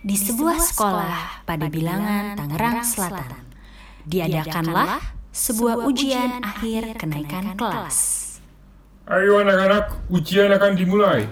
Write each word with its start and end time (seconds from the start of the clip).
Di 0.00 0.16
sebuah 0.16 0.56
sekolah 0.56 1.44
pada 1.44 1.68
bilangan 1.68 2.32
Tangerang 2.32 2.80
Selatan, 2.80 3.36
diadakanlah 4.08 4.96
sebuah 5.28 5.84
ujian 5.84 6.40
akhir 6.40 6.96
kenaikan 6.96 7.52
kelas. 7.52 7.98
Ayo 9.04 9.44
anak-anak, 9.44 10.08
ujian 10.08 10.48
akan 10.56 10.72
dimulai. 10.72 11.28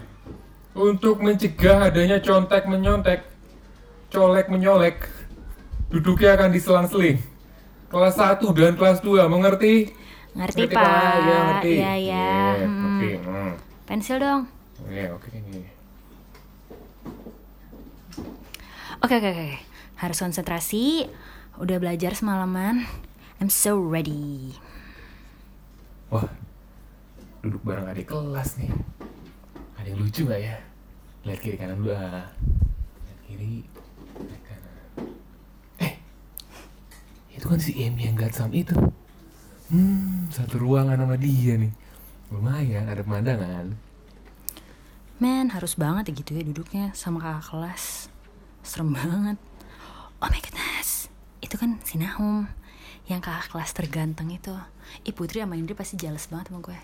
Untuk 0.76 1.24
mencegah 1.24 1.88
adanya 1.88 2.20
contek 2.20 2.68
menyontek, 2.68 3.24
colek 4.12 4.52
menyolek, 4.52 5.08
duduknya 5.88 6.36
akan 6.36 6.52
diselang-seling. 6.52 7.24
Kelas 7.88 8.20
1 8.20 8.44
dan 8.52 8.76
kelas 8.76 9.00
2, 9.00 9.32
mengerti? 9.32 9.96
Ngerti, 10.36 10.68
Ngerti, 10.68 10.76
Pak? 10.76 10.84
Ya, 11.24 11.38
ngerti. 11.40 11.72
Iya, 11.72 11.92
iya. 11.96 12.28
Iya, 12.52 12.66
Hmm. 12.68 12.84
Oke, 12.84 13.10
hmm. 13.16 13.52
Pensil 13.88 14.16
dong. 14.20 14.42
Oke, 14.84 15.32
oke, 19.08 19.16
ini. 19.16 19.24
Oke, 19.24 19.32
oke, 19.32 19.40
oke. 19.40 19.58
Harus 20.04 20.18
konsentrasi. 20.20 21.08
Udah 21.56 21.80
belajar 21.80 22.12
semalaman. 22.12 22.84
I'm 23.40 23.48
so 23.48 23.80
ready. 23.80 24.52
Wah, 26.12 26.28
duduk 27.40 27.64
bareng 27.64 27.88
adik 27.88 28.12
kelas 28.12 28.60
nih. 28.60 28.68
Ada 29.80 29.86
yang 29.94 29.98
lucu 30.04 30.28
nggak 30.28 30.40
ya? 30.44 30.56
Lihat 31.24 31.40
kiri 31.40 31.56
kanan 31.56 31.80
dulu 31.80 31.96
ah. 31.96 32.28
Lihat 33.04 33.18
kiri, 33.24 33.64
lihat 34.28 34.42
kanan. 34.44 34.76
Eh, 35.80 35.92
itu 37.32 37.44
kan 37.48 37.60
si 37.60 37.72
Amy 37.80 38.08
yang 38.08 38.16
gatsam 38.16 38.52
itu. 38.52 38.76
Hmm, 39.68 40.28
satu 40.32 40.60
ruangan 40.60 41.00
sama 41.00 41.16
dia 41.20 41.56
nih. 41.56 41.72
Lumayan, 42.32 42.88
ada 42.88 43.00
pemandangan. 43.04 43.72
Man, 45.20 45.52
harus 45.52 45.76
banget 45.76 46.12
ya 46.12 46.24
gitu 46.24 46.30
ya 46.36 46.42
duduknya 46.44 46.92
sama 46.92 47.20
kakak 47.20 47.52
kelas. 47.52 48.07
Serem 48.62 48.94
banget. 48.94 49.38
Oh 50.22 50.28
my 50.28 50.40
goodness. 50.42 51.12
Itu 51.38 51.58
kan 51.58 51.78
si 51.86 51.98
Nahum. 51.98 52.48
Yang 53.08 53.24
kakak 53.24 53.46
kelas 53.54 53.70
terganteng 53.72 54.28
itu. 54.28 54.52
Ih 55.08 55.16
Putri 55.16 55.40
sama 55.40 55.56
Indri 55.56 55.72
pasti 55.72 55.96
jealous 55.96 56.28
banget 56.28 56.52
sama 56.52 56.60
gue. 56.60 56.78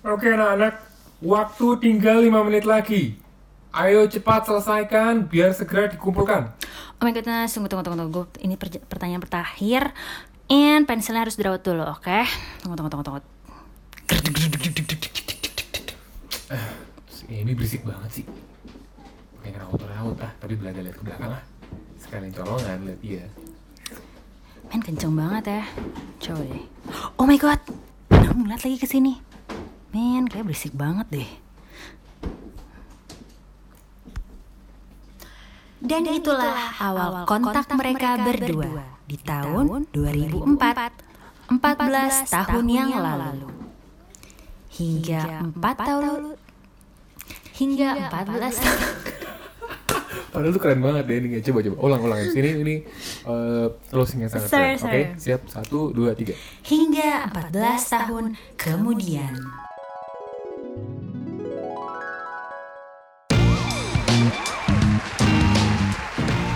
Oke 0.00 0.32
anak-anak, 0.32 0.80
waktu 1.20 1.66
tinggal 1.82 2.24
5 2.24 2.46
menit 2.48 2.64
lagi. 2.64 3.20
Ayo 3.70 4.08
cepat 4.08 4.48
selesaikan 4.48 5.28
biar 5.28 5.52
segera 5.52 5.92
dikumpulkan. 5.92 6.56
Oh 6.98 7.04
my 7.04 7.12
goodness, 7.12 7.52
tunggu, 7.52 7.68
tunggu, 7.68 7.84
tunggu, 7.84 8.00
tunggu. 8.08 8.22
Ini 8.40 8.54
pertanyaan 8.88 9.22
terakhir. 9.22 9.92
And 10.50 10.88
pensilnya 10.88 11.22
harus 11.22 11.38
dirawat 11.38 11.62
dulu, 11.62 11.86
oke? 11.86 12.26
Tunggu, 12.64 12.74
tunggu, 12.74 12.90
tunggu, 12.90 13.04
tunggu. 13.06 13.20
Si 17.30 17.38
Amy 17.38 17.54
berisik 17.54 17.86
banget 17.86 18.10
sih. 18.10 18.26
Kayak 19.38 19.62
kena 19.62 19.86
raut 20.02 20.18
ah, 20.18 20.34
tapi 20.42 20.58
belajar 20.58 20.82
lihat 20.82 20.98
ke 20.98 21.06
belakang 21.06 21.30
lah. 21.30 21.38
Sekalian 21.94 22.34
colongan 22.34 22.82
lihat 22.90 22.98
dia. 23.06 23.22
Men, 24.66 24.82
kenceng 24.82 25.14
banget 25.14 25.44
ya. 25.46 25.62
Coba 26.18 26.42
deh. 26.42 26.66
Oh 27.14 27.30
my 27.30 27.38
god. 27.38 27.62
Nahum 28.10 28.50
lihat 28.50 28.66
lagi 28.66 28.82
ke 28.82 28.86
sini. 28.90 29.22
Men, 29.94 30.26
kayak 30.26 30.50
berisik 30.50 30.74
banget 30.74 31.06
deh. 31.06 31.30
Dan 35.78 36.10
itulah 36.10 36.74
awal 36.82 37.30
kontak 37.30 37.70
mereka 37.78 38.18
berdua 38.18 38.98
di 39.06 39.14
tahun 39.22 39.86
2004, 39.94 41.46
14 41.46 42.26
tahun 42.26 42.66
yang 42.66 42.90
lalu. 42.98 43.54
Hingga 44.74 45.46
4 45.46 45.62
tahun 45.78 46.49
hingga 47.60 48.08
14 48.08 48.56
tahun 48.56 48.88
Padahal 50.32 50.54
tuh 50.54 50.62
keren 50.62 50.80
banget 50.80 51.04
deh 51.10 51.16
ini. 51.20 51.42
Coba 51.42 51.58
coba 51.60 51.76
ulang 51.84 52.00
ulang 52.06 52.18
sini 52.30 52.50
ini 52.62 52.76
eh, 53.26 53.66
closing 53.92 54.24
yang 54.24 54.30
sangat 54.32 54.48
Sorry, 54.48 54.62
keren. 54.62 54.78
Oke, 54.78 54.84
sorry. 54.86 55.04
siap 55.20 55.42
satu 55.50 55.90
dua 55.92 56.14
tiga. 56.16 56.32
hingga 56.64 57.28
14 57.28 57.50
tahun 57.98 58.24
kemudian. 58.56 59.34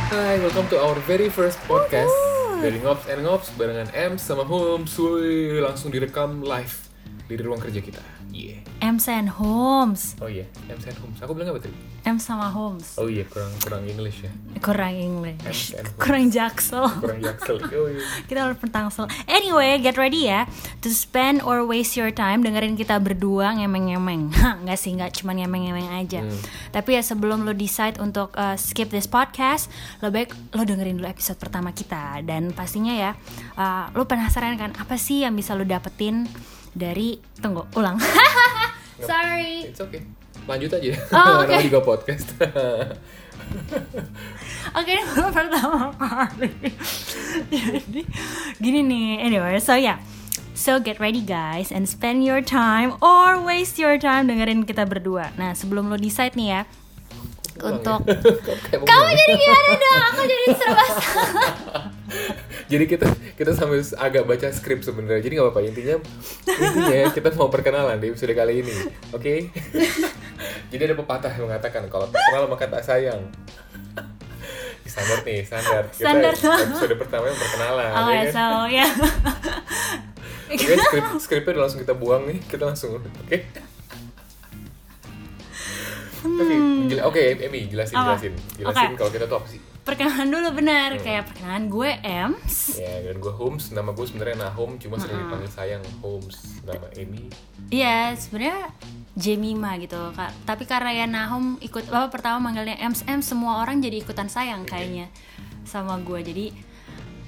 Hai, 0.09 0.39
welcome 0.41 0.71
to 0.71 0.78
our 0.78 0.97
very 1.05 1.28
first 1.28 1.59
podcast 1.67 2.15
dari 2.62 2.78
Ngops 2.81 3.11
and 3.11 3.27
Ngops 3.27 3.53
barengan 3.59 3.91
M 3.93 4.17
sama 4.17 4.47
Hum. 4.47 4.89
Suy 4.89 5.59
langsung 5.61 5.93
direkam 5.93 6.41
live 6.47 6.89
di 7.28 7.34
ruang 7.37 7.61
kerja 7.61 7.83
kita. 7.83 8.24
Yeah. 8.34 8.59
M 8.83 8.99
and 8.99 9.31
Holmes, 9.31 10.19
Oh 10.19 10.27
iya, 10.27 10.45
M 10.67 10.75
and 10.75 10.99
Hum. 10.99 11.11
Aku 11.22 11.33
bilang 11.39 11.55
apa 11.55 11.62
tadi? 11.62 11.72
M 12.05 12.19
sama 12.21 12.50
Holmes. 12.50 12.99
Oh 13.00 13.06
iya, 13.09 13.25
kurang 13.31 13.49
kurang 13.62 13.87
English 13.87 14.27
ya. 14.27 14.33
Kurang 14.61 14.93
English, 14.93 15.72
Holmes. 15.78 15.95
kurang 15.97 16.25
jaksel. 16.28 16.84
Kurang 16.99 17.22
jaksel. 17.22 17.56
Oh 17.78 17.89
iya. 17.89 18.03
kita 18.27 18.45
harus 18.45 18.59
pentangsel. 18.59 19.06
Anyway, 19.31 19.78
get 19.81 19.97
ready 19.97 20.28
ya 20.28 20.50
to 20.83 20.91
spend 20.93 21.41
or 21.47 21.62
waste 21.65 21.95
your 21.97 22.11
time 22.11 22.43
dengerin 22.43 22.75
kita 22.77 22.99
berdua 23.00 23.55
ngemeng-ngemeng. 23.56 24.34
Hah, 24.43 24.61
nggak 24.61 24.77
sih, 24.77 24.93
nggak 24.99 25.15
cuma 25.22 25.33
ngemeng-ngemeng 25.33 25.95
aja. 25.95 26.21
Hmm. 26.27 26.39
Tapi 26.75 26.99
ya 26.99 27.03
sebelum 27.06 27.47
lo 27.47 27.55
decide 27.55 28.03
untuk 28.03 28.34
uh, 28.34 28.59
skip 28.59 28.91
this 28.91 29.06
podcast, 29.06 29.71
lo 30.03 30.11
baik 30.11 30.34
lo 30.53 30.66
dengerin 30.66 30.99
dulu 30.99 31.06
episode 31.09 31.39
pertama 31.39 31.71
kita 31.71 32.21
dan 32.27 32.51
pastinya 32.53 32.93
ya 32.93 33.11
uh, 33.56 33.89
lo 33.95 34.05
penasaran 34.05 34.59
kan 34.59 34.75
apa 34.77 34.99
sih 34.99 35.22
yang 35.25 35.33
bisa 35.33 35.55
lo 35.56 35.65
dapetin 35.65 36.27
dari 36.75 37.17
tunggu 37.39 37.65
ulang. 37.79 37.97
Sorry. 39.09 39.71
It's 39.71 39.81
okay. 39.81 40.03
Lanjut 40.45 40.71
aja. 40.77 40.91
Oh, 41.15 41.41
oke. 41.43 41.49
Namanya 41.49 41.65
juga 41.65 41.81
podcast. 41.81 42.29
Oke, 44.75 44.91
ini 44.91 45.05
baru 45.15 45.31
pertama 45.31 45.93
kali. 45.95 46.51
Jadi, 47.53 48.03
gini 48.59 48.81
nih. 48.83 49.11
Anyway, 49.23 49.61
so 49.63 49.79
ya. 49.79 49.95
Yeah. 49.95 49.99
So 50.55 50.79
get 50.79 51.03
ready 51.03 51.19
guys 51.19 51.75
and 51.75 51.87
spend 51.87 52.23
your 52.23 52.39
time 52.39 52.95
or 53.03 53.43
waste 53.43 53.75
your 53.79 53.99
time 53.99 54.31
dengerin 54.31 54.63
kita 54.67 54.87
berdua. 54.87 55.34
Nah, 55.34 55.53
sebelum 55.53 55.91
lo 55.91 55.99
decide 55.99 56.39
nih 56.39 56.49
ya 56.59 56.63
untuk 57.63 58.03
Kayak 58.07 58.83
mau 58.83 58.87
kamu 58.87 59.11
jadi 59.15 59.34
gimana 59.34 59.73
dong? 59.79 60.03
Aku 60.15 60.23
jadi 60.27 60.45
serba 60.55 60.84
salah. 60.95 61.51
Jadi 62.75 62.85
kita 62.89 63.07
kita 63.35 63.55
sambil 63.55 63.79
agak 63.79 64.27
baca 64.27 64.51
skrip 64.51 64.83
sebenarnya. 64.83 65.23
Jadi 65.23 65.33
nggak 65.33 65.47
apa-apa 65.47 65.62
intinya 65.62 65.97
intinya 66.51 67.15
kita 67.15 67.29
mau 67.33 67.47
perkenalan 67.47 67.97
di 67.97 68.11
episode 68.11 68.35
kali 68.35 68.61
ini, 68.61 68.75
oke? 69.11 69.35
Jadi 70.75 70.83
ada 70.83 70.97
pepatah 70.97 71.31
yang 71.31 71.47
mengatakan 71.47 71.87
kalau 71.87 72.11
tak 72.11 72.19
kenal 72.21 72.51
maka 72.51 72.67
tak 72.67 72.83
sayang. 72.83 73.31
Standar 74.84 75.23
nih, 75.23 75.43
standar. 75.43 75.83
Kita 75.89 76.03
Standar. 76.03 76.34
episode 76.34 76.95
pertama 76.97 77.25
yang 77.27 77.39
perkenalan. 77.39 77.91
Oh, 77.91 78.03
ya 78.05 78.13
ya, 78.13 78.23
kan? 78.23 78.33
so 78.33 78.45
ya. 78.67 78.87
Oke, 80.45 80.67
skrip 80.77 81.05
skripnya 81.19 81.51
udah 81.53 81.63
langsung 81.63 81.81
kita 81.81 81.95
buang 81.95 82.27
nih, 82.27 82.39
kita 82.45 82.63
langsung, 82.65 82.99
oke? 82.99 83.39
Oke, 86.25 86.55
jela- 86.89 87.05
oke, 87.05 87.23
Emi 87.39 87.67
jelasin, 87.67 87.95
Hmm. 87.95 88.07
Jelasin, 88.09 88.33
jelasin 88.57 88.87
Oke. 88.89 88.97
kalau 88.97 89.11
kita 89.11 89.25
tuh 89.27 89.37
apa 89.37 89.47
sih? 89.47 89.61
Perkenalan 89.84 90.33
dulu 90.33 90.65
benar, 90.65 90.97
kayak 90.97 91.28
perkenalan 91.28 91.69
gue 91.69 91.91
Ems. 92.00 92.81
Ya, 92.81 93.05
dan 93.05 93.21
gue 93.21 93.28
Holmes, 93.28 93.69
nama 93.69 93.93
gue 93.93 94.06
sebenarnya 94.09 94.49
Nahom, 94.49 94.81
cuma 94.81 94.97
sering 94.97 95.28
dipanggil 95.28 95.53
sayang 95.53 95.84
Holmes. 96.00 96.65
Nama 96.65 96.89
Amy, 96.97 97.28
Iya, 97.69 98.17
sebenarnya 98.17 98.72
Jemima 99.12 99.77
gitu 99.77 100.00
kak. 100.17 100.33
Tapi 100.49 100.65
karena 100.65 100.91
ya 100.97 101.05
Nahum 101.05 101.61
ikut, 101.61 101.84
bapak 101.93 102.17
pertama 102.17 102.49
manggilnya 102.49 102.81
Ems 102.81 103.05
Ems, 103.05 103.28
semua 103.28 103.61
orang 103.61 103.84
jadi 103.84 104.00
ikutan 104.00 104.33
sayang 104.33 104.65
kayaknya 104.65 105.12
sama 105.69 106.01
gue. 106.01 106.21
Jadi 106.25 106.47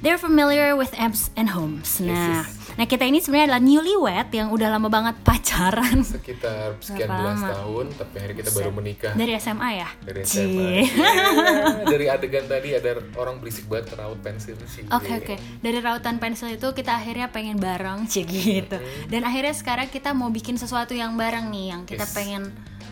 they're 0.02 0.20
familiar 0.20 0.76
with 0.76 0.92
Ems 0.96 1.32
and 1.34 1.52
Homes. 1.52 2.00
Nah, 2.00 2.44
nah 2.76 2.84
kita 2.84 3.08
ini 3.08 3.18
sebenarnya 3.18 3.56
adalah 3.56 3.62
newlywed 3.64 4.28
yang 4.32 4.48
udah 4.52 4.68
lama 4.68 4.88
banget 4.92 5.16
pacaran 5.24 6.04
sekitar 6.04 6.76
sekian 6.80 7.08
belas 7.08 7.40
lama? 7.40 7.48
tahun, 7.56 7.86
tapi 7.96 8.14
hari 8.20 8.32
kita 8.36 8.50
baru 8.52 8.70
menikah 8.72 9.12
dari 9.16 9.32
SMA 9.40 9.70
ya. 9.72 9.88
dari. 10.04 10.20
SMA. 10.24 10.70
Ya, 11.46 11.84
dari 11.86 12.06
adegan 12.10 12.44
tadi 12.48 12.74
ada 12.74 12.98
orang 13.16 13.38
berisik 13.38 13.68
banget 13.70 13.94
raut 13.96 14.18
pensil 14.20 14.56
sih. 14.66 14.84
Oke 14.90 15.12
oke, 15.16 15.34
dari 15.60 15.78
rautan 15.78 16.18
pensil 16.18 16.52
itu 16.52 16.68
kita 16.72 16.96
akhirnya 16.96 17.30
pengen 17.30 17.56
bareng, 17.56 18.08
cie 18.10 18.26
gitu. 18.26 18.76
Dan 19.06 19.22
akhirnya 19.22 19.54
sekarang 19.54 19.88
kita 19.88 20.12
mau 20.12 20.28
bikin 20.28 20.56
sesuatu 20.58 20.92
yang 20.92 21.14
bareng 21.14 21.48
nih, 21.48 21.66
yang 21.72 21.82
kita 21.84 22.04
Yes. 22.06 22.14
pengen 22.14 22.42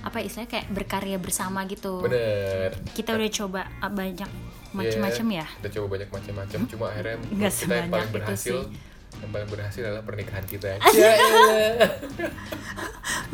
apa 0.05 0.21
istilahnya 0.21 0.51
kayak 0.53 0.67
berkarya 0.69 1.17
bersama 1.17 1.65
gitu. 1.65 2.05
Bener. 2.05 2.77
kita 2.93 3.17
udah 3.17 3.31
coba 3.33 3.61
ah, 3.81 3.89
banyak 3.89 4.29
macam-macam 4.75 5.27
ya 5.33 5.47
Kita 5.55 5.69
coba 5.73 5.87
banyak 5.95 6.11
macam-macam, 6.11 6.61
cuma 6.67 6.85
akhirnya 6.89 7.15
Nggak 7.25 7.53
kita 7.55 7.75
yang 7.77 7.89
paling 7.89 8.11
berhasil, 8.13 8.57
sih. 8.61 8.75
yang 9.15 9.31
paling 9.31 9.49
berhasil 9.49 9.83
adalah 9.83 10.03
pernikahan 10.03 10.45
kita. 10.45 10.69
Ya 10.95 11.11
elah. 11.13 11.91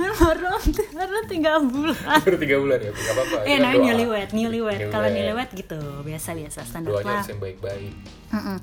baru 0.20 0.52
baru 0.90 1.18
tiga 1.26 1.52
bulan 1.58 1.96
Baru 2.20 2.36
tiga 2.38 2.56
bulan 2.58 2.78
ya, 2.78 2.90
nggak 2.90 3.14
apa-apa. 3.14 3.36
eh 3.44 3.56
namanya 3.58 3.92
newlywed 3.92 4.28
newlywed 4.32 4.80
kalau 4.88 5.08
Newlywed. 5.08 5.48
gitu 5.52 5.76
biasa 6.02 6.28
biasa 6.32 6.58
standar 6.62 6.90
Doanya 6.94 7.04
lah 7.06 7.16
harus 7.18 7.30
yang 7.30 7.40
baik-baik. 7.40 7.92
Mm-mm. 8.30 8.58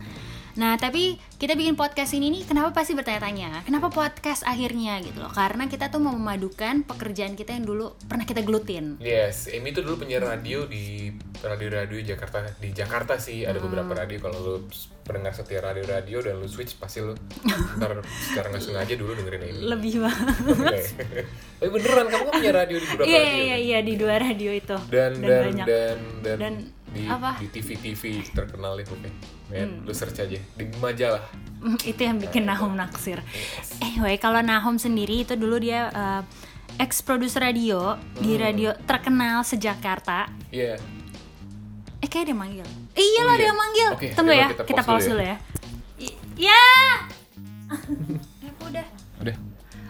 Nah, 0.58 0.74
tapi 0.74 1.04
kita 1.34 1.54
bikin 1.54 1.74
podcast 1.74 2.12
ini 2.12 2.30
nih 2.32 2.44
kenapa 2.44 2.74
pasti 2.74 2.92
bertanya-tanya, 2.92 3.62
kenapa 3.62 3.88
podcast 3.88 4.42
akhirnya 4.42 4.98
gitu 5.00 5.20
loh? 5.20 5.30
Karena 5.30 5.66
kita 5.66 5.88
tuh 5.88 5.98
mau 5.98 6.12
memadukan 6.12 6.82
pekerjaan 6.82 7.34
kita 7.34 7.54
yang 7.54 7.62
dulu 7.64 7.94
pernah 8.04 8.26
kita 8.26 8.42
gelutin. 8.42 8.98
Yes, 8.98 9.46
Amy 9.48 9.70
tuh 9.70 9.82
dulu 9.82 10.02
penyiar 10.02 10.26
radio 10.26 10.66
di 10.66 11.14
radio-radio 11.38 12.02
Jakarta 12.04 12.42
di 12.58 12.70
Jakarta 12.72 13.16
sih 13.16 13.46
ada 13.46 13.56
Hmm. 13.56 13.70
beberapa 13.70 13.94
radio 13.96 14.18
kalau 14.20 14.38
lu 14.40 14.56
pendengar 15.04 15.32
setia 15.32 15.62
radio-radio 15.62 16.20
dan 16.20 16.36
lu 16.36 16.48
switch 16.48 16.76
pasti 16.76 17.00
lu 17.00 17.14
ntar 17.78 18.02
secara 18.26 18.50
nggak 18.50 18.60
sengaja 18.60 18.94
dulu 18.94 19.14
dengerin 19.14 19.42
Amy. 19.44 19.62
Lebih 19.64 19.94
banget. 20.02 20.86
Tapi 21.58 21.70
beneran 21.70 22.06
kamu 22.08 22.24
kan 22.24 22.34
punya 22.36 22.54
radio 22.56 22.76
di 22.76 22.88
beberapa 22.88 23.06
Iya 23.06 23.22
radio. 23.22 23.38
iya 23.40 23.58
iya 23.58 23.80
di 23.80 23.94
dua 23.94 24.16
radio 24.18 24.52
itu. 24.52 24.78
Dan 24.90 25.22
dan 25.22 25.42
banyak. 25.46 25.66
dan 25.66 25.98
dan, 26.26 26.38
Dan 26.42 26.54
di 26.90 27.04
apa? 27.06 27.36
di 27.38 27.48
TV-TV 27.48 28.02
terkenal 28.32 28.78
itu 28.78 28.92
oke. 28.92 29.10
Men, 29.48 29.84
lu 29.84 29.92
search 29.92 30.20
aja 30.20 30.36
di 30.36 30.64
majalah. 30.78 31.24
Itu 31.90 32.00
yang 32.00 32.18
bikin 32.18 32.46
Nahum 32.46 32.76
naksir. 32.76 33.24
Anyway, 33.80 34.16
kalau 34.18 34.40
Nahum 34.40 34.78
sendiri 34.78 35.24
itu 35.24 35.34
dulu 35.34 35.58
dia 35.58 35.90
uh, 35.90 36.22
ex 36.78 37.02
produser 37.02 37.42
radio 37.42 37.96
di 38.14 38.36
Hmm. 38.36 38.44
radio 38.44 38.70
terkenal 38.84 39.42
sejakarta. 39.42 40.30
Iya. 40.52 40.78
Eh 41.98 42.06
kayak 42.06 42.30
dia 42.30 42.38
manggil. 42.38 42.68
Eh, 42.94 43.02
iya 43.02 43.22
Oh, 43.22 43.26
lah 43.26 43.36
iya. 43.36 43.42
dia 43.42 43.54
manggil. 43.54 43.90
Oke, 43.90 44.08
Tunggu 44.14 44.34
ya, 44.34 44.48
kita 44.54 44.64
kita, 44.70 44.82
pause 44.86 45.10
dulu 45.10 45.24
ya. 45.24 45.38
Ya. 46.38 46.62
Eh, 48.46 48.54
udah. 48.62 48.86
Udah. 49.26 49.36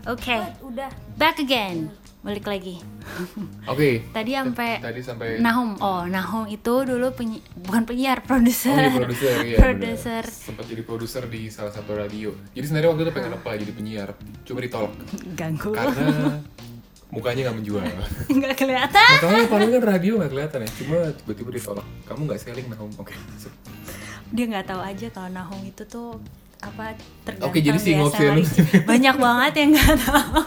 Oke. 0.07 0.35
Udah. 0.63 0.89
Back 1.19 1.43
again. 1.43 1.91
Balik 2.27 2.44
lagi. 2.45 2.75
Oke. 3.65 4.03
Tadi 4.06 4.35
sampai 4.35 4.71
Tadi 4.77 5.00
sampai 5.00 5.27
Nahum. 5.39 5.79
Oh, 5.79 6.03
Nahum 6.03 6.44
itu 6.45 6.83
dulu 6.83 7.07
penyi- 7.09 7.39
bukan 7.57 7.81
penyiar, 7.81 8.19
produser. 8.21 8.75
Oh 8.75 8.83
iya 8.83 9.00
produser 9.00 9.35
iya. 9.41 9.57
Produser. 9.57 10.24
Sempat 10.27 10.68
jadi 10.68 10.83
produser 10.83 11.24
di 11.25 11.47
salah 11.47 11.71
satu 11.71 11.95
radio. 11.95 12.35
Jadi 12.51 12.65
sebenarnya 12.68 12.89
waktu 12.91 13.01
itu 13.01 13.13
pengen 13.13 13.31
apa 13.33 13.50
jadi 13.56 13.71
penyiar, 13.71 14.09
cuma 14.44 14.59
ditolak 14.59 14.91
Ganggu. 15.33 15.71
karena 15.71 16.44
mukanya 17.07 17.41
nggak 17.47 17.57
menjual. 17.57 17.83
Nggak 18.38 18.53
kelihatan. 18.57 19.09
Makanya 19.18 19.47
paling 19.47 19.69
kan 19.71 19.83
radio 19.88 20.12
nggak 20.19 20.27
kelihatan 20.29 20.59
ya, 20.59 20.69
cuma 20.75 20.97
tiba-tiba 21.15 21.50
ditolak. 21.56 21.85
Kamu 22.03 22.21
nggak 22.27 22.39
selling 22.44 22.68
Nahum, 22.68 22.91
oke. 22.94 23.15
masuk. 23.31 23.53
dia 24.27 24.44
nggak 24.45 24.68
tahu 24.68 24.81
aja 24.83 25.07
kalau 25.07 25.31
Nahum 25.31 25.63
itu 25.63 25.88
tuh 25.88 26.19
apa 26.59 26.91
terganteng 27.24 27.47
Oke, 27.47 27.63
jadi 27.63 27.79
si 27.79 27.95
biasa 27.95 28.01
Ngopsi 28.03 28.24
lagi. 28.25 28.35
lu. 28.35 28.44
banyak 28.83 29.15
banget 29.15 29.53
yang 29.56 29.69
nggak 29.71 29.95
tahu 30.03 30.41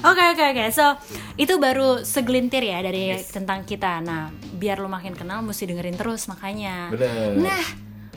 Oke 0.00 0.22
oke 0.32 0.44
oke, 0.52 0.64
so 0.72 0.96
itu 1.36 1.56
baru 1.56 2.00
segelintir 2.00 2.64
ya 2.64 2.80
dari 2.80 3.16
tentang 3.28 3.62
kita. 3.62 4.00
Nah, 4.00 4.28
biar 4.56 4.80
lu 4.80 4.88
makin 4.88 5.12
kenal 5.12 5.44
mesti 5.44 5.68
dengerin 5.68 5.96
terus 5.96 6.24
makanya. 6.26 6.88
Bener. 6.92 7.36
Nah, 7.40 7.64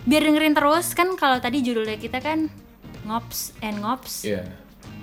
biar 0.04 0.22
dengerin 0.24 0.56
terus 0.56 0.96
kan 0.96 1.12
kalau 1.16 1.40
tadi 1.40 1.60
judulnya 1.60 2.00
kita 2.00 2.20
kan 2.20 2.48
ngops 3.04 3.52
and 3.60 3.84
ngops 3.84 4.24
Iya. 4.24 4.44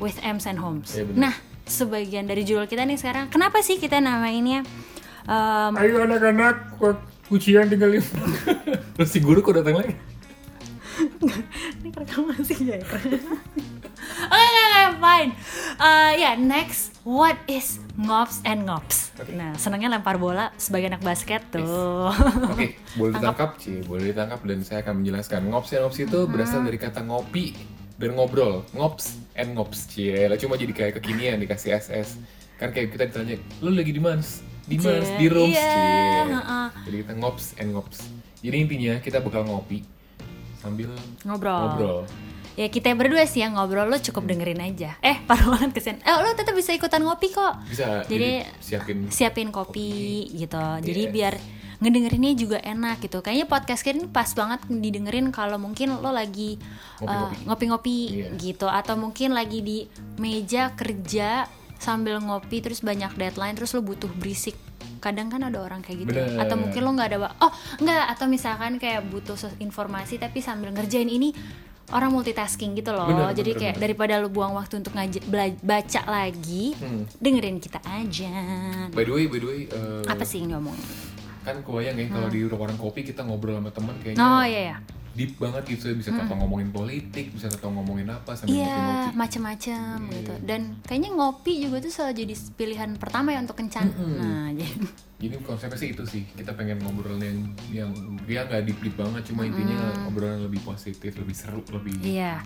with 0.01 0.17
M's 0.21 0.45
and 0.45 0.61
Homes. 0.61 0.93
Iya, 0.97 1.05
bener. 1.09 1.19
nah, 1.29 1.35
sebagian 1.65 2.25
dari 2.25 2.45
judul 2.45 2.65
kita 2.65 2.85
nih 2.85 2.97
sekarang, 2.97 3.29
kenapa 3.29 3.61
sih 3.61 3.77
kita 3.77 4.01
namainnya 4.01 4.65
um, 5.25 5.73
Ayo 5.77 6.01
anak-anak, 6.05 6.77
kucian 7.29 7.67
tinggal 7.67 7.91
lima. 7.93 8.07
Terus 8.97 9.09
si 9.11 9.19
guru 9.21 9.43
kok 9.43 9.59
datang 9.59 9.81
lagi? 9.81 9.95
Ini 11.83 11.93
rekaman 11.93 12.41
sih 12.41 12.57
ya. 12.63 12.81
Oke, 14.33 14.49
fine. 14.99 15.31
Uh, 15.77 16.13
ya, 16.17 16.35
next, 16.37 16.97
what 17.05 17.37
is 17.47 17.79
ngops 17.97 18.41
and 18.45 18.65
ngops? 18.67 19.13
Nah, 19.33 19.57
senangnya 19.57 19.97
lempar 19.97 20.21
bola 20.21 20.53
sebagai 20.61 20.93
anak 20.93 21.01
basket 21.01 21.41
tuh. 21.49 22.11
Oke, 22.53 22.77
boleh 22.97 23.13
ditangkap 23.17 23.57
sih, 23.57 23.81
boleh 23.85 24.13
ditangkap 24.13 24.41
dan 24.45 24.61
saya 24.61 24.85
akan 24.85 25.01
menjelaskan. 25.01 25.41
Ngops 25.49 25.71
and 25.73 25.83
ngops 25.89 25.99
itu 26.01 26.19
berasal 26.29 26.61
dari 26.65 26.77
kata 26.77 27.01
ngopi 27.05 27.57
dan 27.97 28.13
ngobrol. 28.17 28.65
Ngops 28.77 29.17
and 29.37 29.57
ngops, 29.57 29.89
cie. 29.89 30.29
Lah 30.29 30.37
cuma 30.37 30.61
jadi 30.61 30.73
kayak 30.73 30.93
kekinian 31.01 31.41
dikasih 31.41 31.77
SS. 31.77 32.21
Kan 32.57 32.73
kayak 32.73 32.93
kita 32.93 33.09
ditanya, 33.09 33.37
lu 33.61 33.73
lagi 33.73 33.93
di 33.93 34.01
mana? 34.01 34.21
Di 34.67 34.77
mana? 34.81 35.01
Di 35.17 35.27
rooms, 35.29 35.57
iya, 35.57 35.69
cie. 35.73 36.37
Jadi 36.89 36.97
kita 37.05 37.13
ngops 37.17 37.45
and 37.61 37.71
ngops. 37.73 37.99
Jadi 38.45 38.57
intinya 38.61 38.95
kita 39.01 39.25
bakal 39.25 39.45
ngopi 39.49 39.81
sambil 40.61 40.91
Ngobrol. 41.25 41.61
ngobrol. 41.63 41.99
Ya 42.57 42.67
kita 42.67 42.89
berdua 42.97 43.29
sih 43.29 43.45
yang 43.45 43.55
ngobrol 43.55 43.85
lo 43.87 44.01
cukup 44.01 44.25
dengerin 44.25 44.65
aja. 44.65 44.97
Eh, 45.01 45.21
banget 45.29 45.77
kesian. 45.77 46.01
Eh, 46.01 46.17
lo 46.17 46.33
tetap 46.33 46.57
bisa 46.57 46.73
ikutan 46.73 47.05
ngopi 47.05 47.29
kok. 47.29 47.61
Bisa 47.69 48.01
Jadi, 48.09 48.49
siapin 48.59 48.99
siapin 49.13 49.49
kopi 49.53 50.25
gitu. 50.33 50.57
Jadi 50.81 51.03
Yes. 51.05 51.13
biar 51.13 51.35
ngedengerinnya 51.77 52.33
juga 52.33 52.57
enak 52.57 53.05
gitu. 53.05 53.21
Kayaknya 53.21 53.47
podcast 53.47 53.85
ini 53.85 54.09
pas 54.09 54.33
banget 54.33 54.65
didengerin 54.67 55.29
kalau 55.29 55.61
mungkin 55.61 56.01
lo 56.01 56.09
lagi 56.09 56.57
uh, 57.05 57.29
Ngopi-ngopi. 57.29 57.45
ngopi-ngopi 57.45 57.97
Iya. 58.09 58.27
gitu 58.41 58.67
atau 58.67 58.97
mungkin 58.97 59.37
lagi 59.37 59.61
di 59.61 59.79
meja 60.17 60.73
kerja 60.73 61.45
sambil 61.77 62.17
ngopi 62.25 62.65
terus 62.65 62.81
banyak 62.81 63.13
deadline 63.21 63.53
terus 63.53 63.77
lo 63.77 63.85
butuh 63.85 64.09
berisik. 64.17 64.57
Kadang 65.05 65.29
kan 65.29 65.45
ada 65.45 65.61
orang 65.61 65.85
kayak 65.85 66.09
gitu. 66.09 66.17
Bener. 66.17 66.41
Atau 66.41 66.57
mungkin 66.57 66.81
lo 66.81 66.91
nggak 66.97 67.09
ada 67.13 67.19
oh 67.45 67.53
nggak 67.85 68.05
atau 68.17 68.25
misalkan 68.25 68.81
kayak 68.81 69.05
butuh 69.13 69.37
informasi 69.61 70.17
tapi 70.17 70.41
sambil 70.41 70.73
ngerjain 70.73 71.13
ini 71.13 71.37
orang 71.89 72.11
multitasking 72.11 72.75
gitu 72.75 72.91
loh. 72.91 73.07
Bener, 73.07 73.31
Jadi 73.33 73.51
bener, 73.53 73.61
kayak 73.61 73.75
bener. 73.75 73.85
daripada 73.87 74.15
lo 74.19 74.27
buang 74.27 74.53
waktu 74.53 74.81
untuk 74.81 74.93
ngaji, 74.93 75.19
baca 75.61 76.01
lagi, 76.05 76.75
Hmm. 76.75 77.07
dengerin 77.17 77.59
kita 77.59 77.79
aja. 77.81 78.33
By 78.91 79.03
the 79.03 79.13
way, 79.13 79.25
by 79.27 79.39
the 79.39 79.47
way, 79.47 79.61
eh, 79.67 80.03
Apa 80.05 80.23
sih 80.23 80.43
yang 80.43 80.59
ngomong? 80.59 80.75
kan 81.43 81.63
kebayang 81.63 81.95
ya 81.95 82.11
kalau 82.11 82.27
di 82.27 82.43
warung 82.43 82.75
kopi 82.75 83.07
kita 83.07 83.23
ngobrol 83.23 83.55
sama 83.55 83.71
teman 83.71 83.95
kayaknya 84.03 84.19
Oh 84.19 84.43
iya 84.43 84.61
ya. 84.67 84.77
Deep 85.17 85.41
banget 85.41 85.65
gitu 85.73 85.97
bisa 85.97 86.13
hmm. 86.13 86.29
ngomongin 86.37 86.69
politik 86.71 87.33
bisa 87.33 87.49
atau 87.49 87.73
ngomongin 87.73 88.13
apa 88.13 88.37
sambil 88.37 88.61
Iya, 88.61 88.69
ngopi-ngopi 88.69 89.17
macem-macem 89.17 89.97
Iya. 89.97 90.15
gitu. 90.21 90.35
Dan 90.45 90.61
kayaknya 90.85 91.11
ngopi 91.17 91.53
juga 91.65 91.77
tuh 91.81 91.91
selalu 91.91 92.13
jadi 92.23 92.35
pilihan 92.55 92.91
pertama 93.01 93.33
ya 93.33 93.41
untuk 93.41 93.57
kencan. 93.57 93.89
Nah, 93.97 94.53
jadi 94.53 94.77
jadi 95.23 95.35
konsepnya 95.41 95.79
sih 95.81 95.89
itu 95.97 96.05
sih 96.05 96.23
kita 96.37 96.53
pengen 96.53 96.77
ngobrol 96.85 97.17
yang 97.17 97.49
yang 97.73 97.91
dia 98.29 98.45
nggak 98.45 98.69
deep 98.69 98.79
deep 98.85 98.95
banget 99.01 99.33
cuma 99.33 99.49
intinya 99.49 100.05
obrolan 100.05 100.45
lebih 100.45 100.61
positif 100.61 101.17
lebih 101.17 101.33
seru 101.33 101.65
lebih 101.73 101.97
iya. 102.05 102.45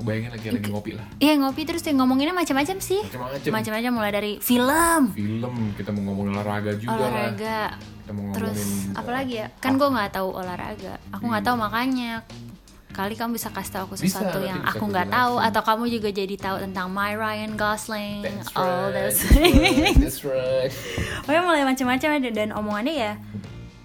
Kebayangin 0.00 0.30
lagi 0.32 0.46
lagi 0.50 0.68
ngopi 0.68 0.90
lah. 0.96 1.06
Iya 1.16 1.32
ngopi 1.36 1.62
terus 1.62 1.82
ya 1.82 1.92
ngomonginnya 1.92 2.32
macam-macam 2.32 2.76
sih. 2.80 3.00
macam-macam. 3.04 3.50
Macam-macam 3.52 3.90
mulai 3.92 4.10
dari 4.10 4.32
film, 4.40 5.00
film 5.12 5.54
kita 5.76 5.92
mau 5.92 6.02
ngomongin 6.08 6.32
olahraga 6.34 6.72
juga 6.74 6.90
lah. 6.90 7.00
Olahraga, 7.06 7.60
kita 7.76 8.12
mau 8.16 8.24
terus 8.32 8.56
ngomongin 8.56 8.96
apalagi 8.96 9.34
ya? 9.36 9.46
Kan 9.58 9.76
gue 9.76 9.88
nggak 9.88 10.10
tahu 10.10 10.28
olahraga. 10.32 10.94
Aku 11.12 11.24
nggak 11.24 11.44
tahu 11.44 11.56
makanya. 11.56 12.12
Kali 12.90 13.14
kamu 13.14 13.38
bisa 13.38 13.54
kasih 13.54 13.70
tahu 13.70 13.82
aku 13.86 13.94
Bisa, 14.02 14.18
sesuatu 14.18 14.42
nanti 14.42 14.50
yang 14.50 14.60
bisa 14.60 14.74
aku 14.74 14.84
nggak 14.90 15.08
tahu. 15.08 15.34
Atau 15.38 15.62
kamu 15.62 15.84
juga 15.94 16.08
jadi 16.10 16.34
tahu 16.34 16.56
tentang 16.58 16.90
my 16.90 17.14
Ryan 17.14 17.54
Gosling 17.54 18.26
That's 18.26 18.50
all 18.58 18.66
right, 18.90 19.14
those 19.14 19.22
that's 19.22 19.30
right, 19.30 19.94
that's 19.94 20.20
right. 20.26 20.72
Pokoknya 21.22 21.42
mulai 21.46 21.62
macam-macam 21.62 22.08
ada 22.18 22.28
dan 22.34 22.48
omongannya 22.50 22.94
ya, 22.98 23.12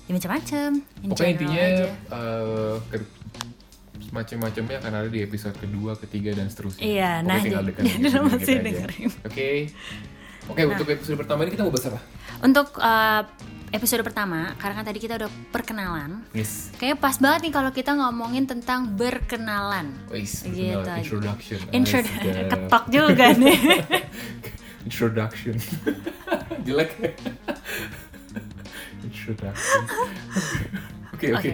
ya 0.06 0.12
macam-macam. 0.12 0.68
Pokoknya 1.06 1.32
intinya 1.38 1.62
aja. 1.62 1.86
ke- 2.90 3.14
macam-macamnya 4.16 4.78
akan 4.80 4.94
ada 4.96 5.10
di 5.10 5.20
episode 5.20 5.56
kedua, 5.56 6.00
ketiga 6.00 6.32
dan 6.32 6.48
seterusnya. 6.48 6.82
Iya, 6.82 7.12
Pokoknya 7.20 7.28
nah, 7.28 7.40
tinggal 7.42 7.64
jadi 7.64 8.08
lo 8.08 8.22
dengerin 8.24 8.40
aja. 8.40 8.64
dengerin. 8.64 9.10
Oke, 9.22 9.48
oke 10.48 10.62
untuk 10.66 10.88
episode 10.90 11.18
pertama 11.18 11.44
ini 11.44 11.52
kita 11.52 11.62
mau 11.62 11.70
bahas 11.70 11.88
apa? 11.88 12.00
Untuk 12.38 12.68
uh, 12.78 13.22
episode 13.70 14.02
pertama, 14.02 14.56
karena 14.56 14.74
kan 14.74 14.86
tadi 14.86 15.00
kita 15.00 15.14
udah 15.18 15.30
perkenalan, 15.50 16.24
Yes. 16.32 16.72
kayaknya 16.76 16.98
pas 16.98 17.16
banget 17.18 17.40
nih 17.44 17.54
kalau 17.54 17.72
kita 17.72 17.92
ngomongin 17.94 18.44
tentang 18.46 18.88
berkenalan. 18.90 19.92
Wais, 20.08 20.42
Gitu. 20.42 20.80
introduction. 20.80 21.60
Intro 21.76 22.00
Astaga. 22.00 22.32
ketok 22.56 22.84
juga 22.88 23.26
nih. 23.36 23.60
introduction. 24.88 25.56
Jelek. 26.64 26.92
introduction. 29.04 29.82
Oke, 31.12 31.28
oke. 31.32 31.40
Oke. 31.40 31.52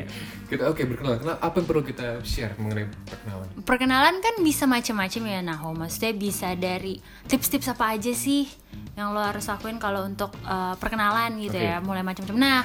Kita 0.52 0.68
oke 0.68 0.84
berkenalan. 0.84 1.18
Kenapa 1.18 1.40
apa 1.40 1.56
yang 1.56 1.66
perlu 1.66 1.82
kita 1.82 2.08
share 2.22 2.54
mengenai 2.56 2.84
perkenalan? 3.02 3.48
perkenalan 3.62 4.16
kan 4.20 4.36
bisa 4.40 4.64
macam-macam 4.66 5.22
ya 5.24 5.40
nah 5.40 5.56
maksudnya 5.72 6.12
bisa 6.12 6.52
dari 6.54 7.00
tips-tips 7.24 7.70
apa 7.70 7.94
aja 7.94 8.12
sih 8.12 8.50
yang 8.94 9.12
lo 9.12 9.22
harus 9.22 9.46
lakuin 9.46 9.78
kalau 9.78 10.04
untuk 10.04 10.36
uh, 10.44 10.76
perkenalan 10.76 11.40
gitu 11.40 11.56
Oke. 11.56 11.64
ya 11.64 11.80
mulai 11.80 12.02
macam-macam 12.02 12.36
nah 12.36 12.62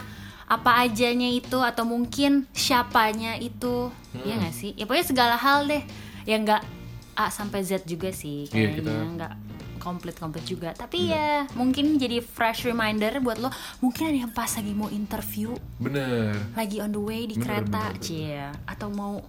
apa 0.47 0.83
ajanya 0.83 1.27
itu 1.29 1.59
atau 1.59 1.83
mungkin 1.85 2.47
siapanya 2.51 3.35
itu 3.37 3.91
ya 4.17 4.35
Hmm. 4.35 4.41
nggak 4.41 4.55
sih 4.57 4.71
ya 4.73 4.83
pokoknya 4.83 5.07
segala 5.07 5.35
hal 5.37 5.67
deh 5.67 5.83
yang 6.25 6.43
nggak 6.43 6.63
A 7.15 7.29
sampai 7.29 7.61
Z 7.61 7.83
juga 7.83 8.11
sih 8.11 8.47
Iya, 8.47 8.51
kayaknya 8.51 8.75
kita- 8.77 9.15
nggak 9.15 9.33
komplit 9.87 10.19
komplit 10.19 10.43
juga. 10.43 10.75
Tapi 10.75 11.09
ya 11.09 11.47
mungkin 11.55 11.95
jadi 11.95 12.19
fresh 12.19 12.67
reminder 12.67 13.23
buat 13.23 13.39
lo 13.39 13.49
mungkin 13.79 14.11
ada 14.11 14.19
yang 14.19 14.33
pas 14.33 14.51
lagi 14.51 14.73
mau 14.73 14.91
interview. 14.91 15.55
Bener. 15.79 16.35
lagi 16.53 16.83
on 16.83 16.91
the 16.91 16.99
way 16.99 17.25
di 17.25 17.39
Bener, 17.39 17.63
kereta 17.63 17.95
cie. 17.97 18.51
Atau 18.67 18.91
mau 18.91 19.23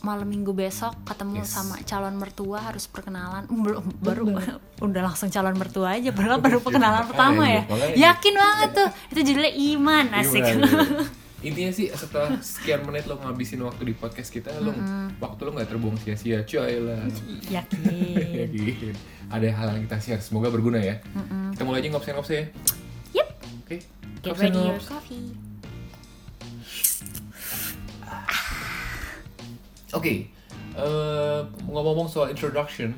malam 0.00 0.28
minggu 0.28 0.52
besok 0.52 0.92
ketemu 1.02 1.40
Yes. 1.40 1.50
sama 1.50 1.80
calon 1.80 2.14
mertua 2.14 2.60
harus 2.62 2.84
perkenalan. 2.84 3.48
Um, 3.48 3.64
belum 3.64 3.84
baru 3.98 4.22
udah 4.86 5.02
langsung 5.02 5.28
calon 5.28 5.56
mertua 5.56 5.96
aja 5.96 6.12
padahal 6.12 6.38
baru 6.38 6.60
perkenalan 6.64 7.02
Makanya, 7.02 7.10
pertama 7.10 7.42
ya. 7.44 7.62
makanya. 7.64 7.96
yakin 7.98 8.34
banget 8.36 8.70
tuh 8.70 8.88
itu 9.10 9.20
judulnya 9.26 9.52
iman 9.74 10.04
asik. 10.14 10.42
Gimana? 10.44 11.02
intinya 11.44 11.68
sih 11.70 11.92
setelah 11.92 12.40
sekian 12.40 12.80
menit 12.82 13.04
lo 13.04 13.20
ngabisin 13.20 13.60
waktu 13.60 13.84
di 13.84 13.94
podcast 13.94 14.32
kita 14.32 14.48
lo 14.58 14.72
waktu 15.20 15.40
lo 15.44 15.52
nggak 15.52 15.68
terbuang 15.68 16.00
sia-sia 16.00 16.40
coy 16.42 16.80
lah 16.80 17.04
Yakin. 17.46 17.84
Yakin. 18.48 18.94
ada 19.28 19.46
hal 19.46 19.66
yang 19.76 19.84
kita 19.84 19.98
share 20.00 20.18
semoga 20.18 20.48
berguna 20.48 20.80
ya 20.80 20.96
kita 21.52 21.62
mulai 21.62 21.84
aja 21.84 21.92
ngopsen-ngopsen 21.92 22.34
ya 22.34 22.44
Yep. 23.14 23.28
oke 23.60 23.76
Get 23.76 23.82
Ngopsen, 24.24 24.40
ready 24.40 24.60
your 24.64 24.80
coffee. 24.80 25.26
Oke, 29.92 30.26
eh, 30.74 31.40
ngomong-ngomong 31.70 32.10
soal 32.10 32.34
introduction, 32.34 32.90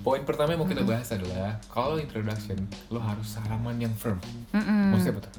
poin 0.00 0.24
pertama 0.24 0.56
yang 0.56 0.64
mau 0.64 0.70
kita 0.70 0.80
bahas 0.80 1.12
adalah 1.12 1.60
kalau 1.68 2.00
introduction 2.00 2.56
lo 2.88 2.96
harus 2.96 3.28
salaman 3.28 3.76
yang 3.76 3.92
firm. 3.92 4.16
Mm-mm. 4.56 4.96
Maksudnya 4.96 5.12
apa 5.12 5.28
tuh? 5.28 5.32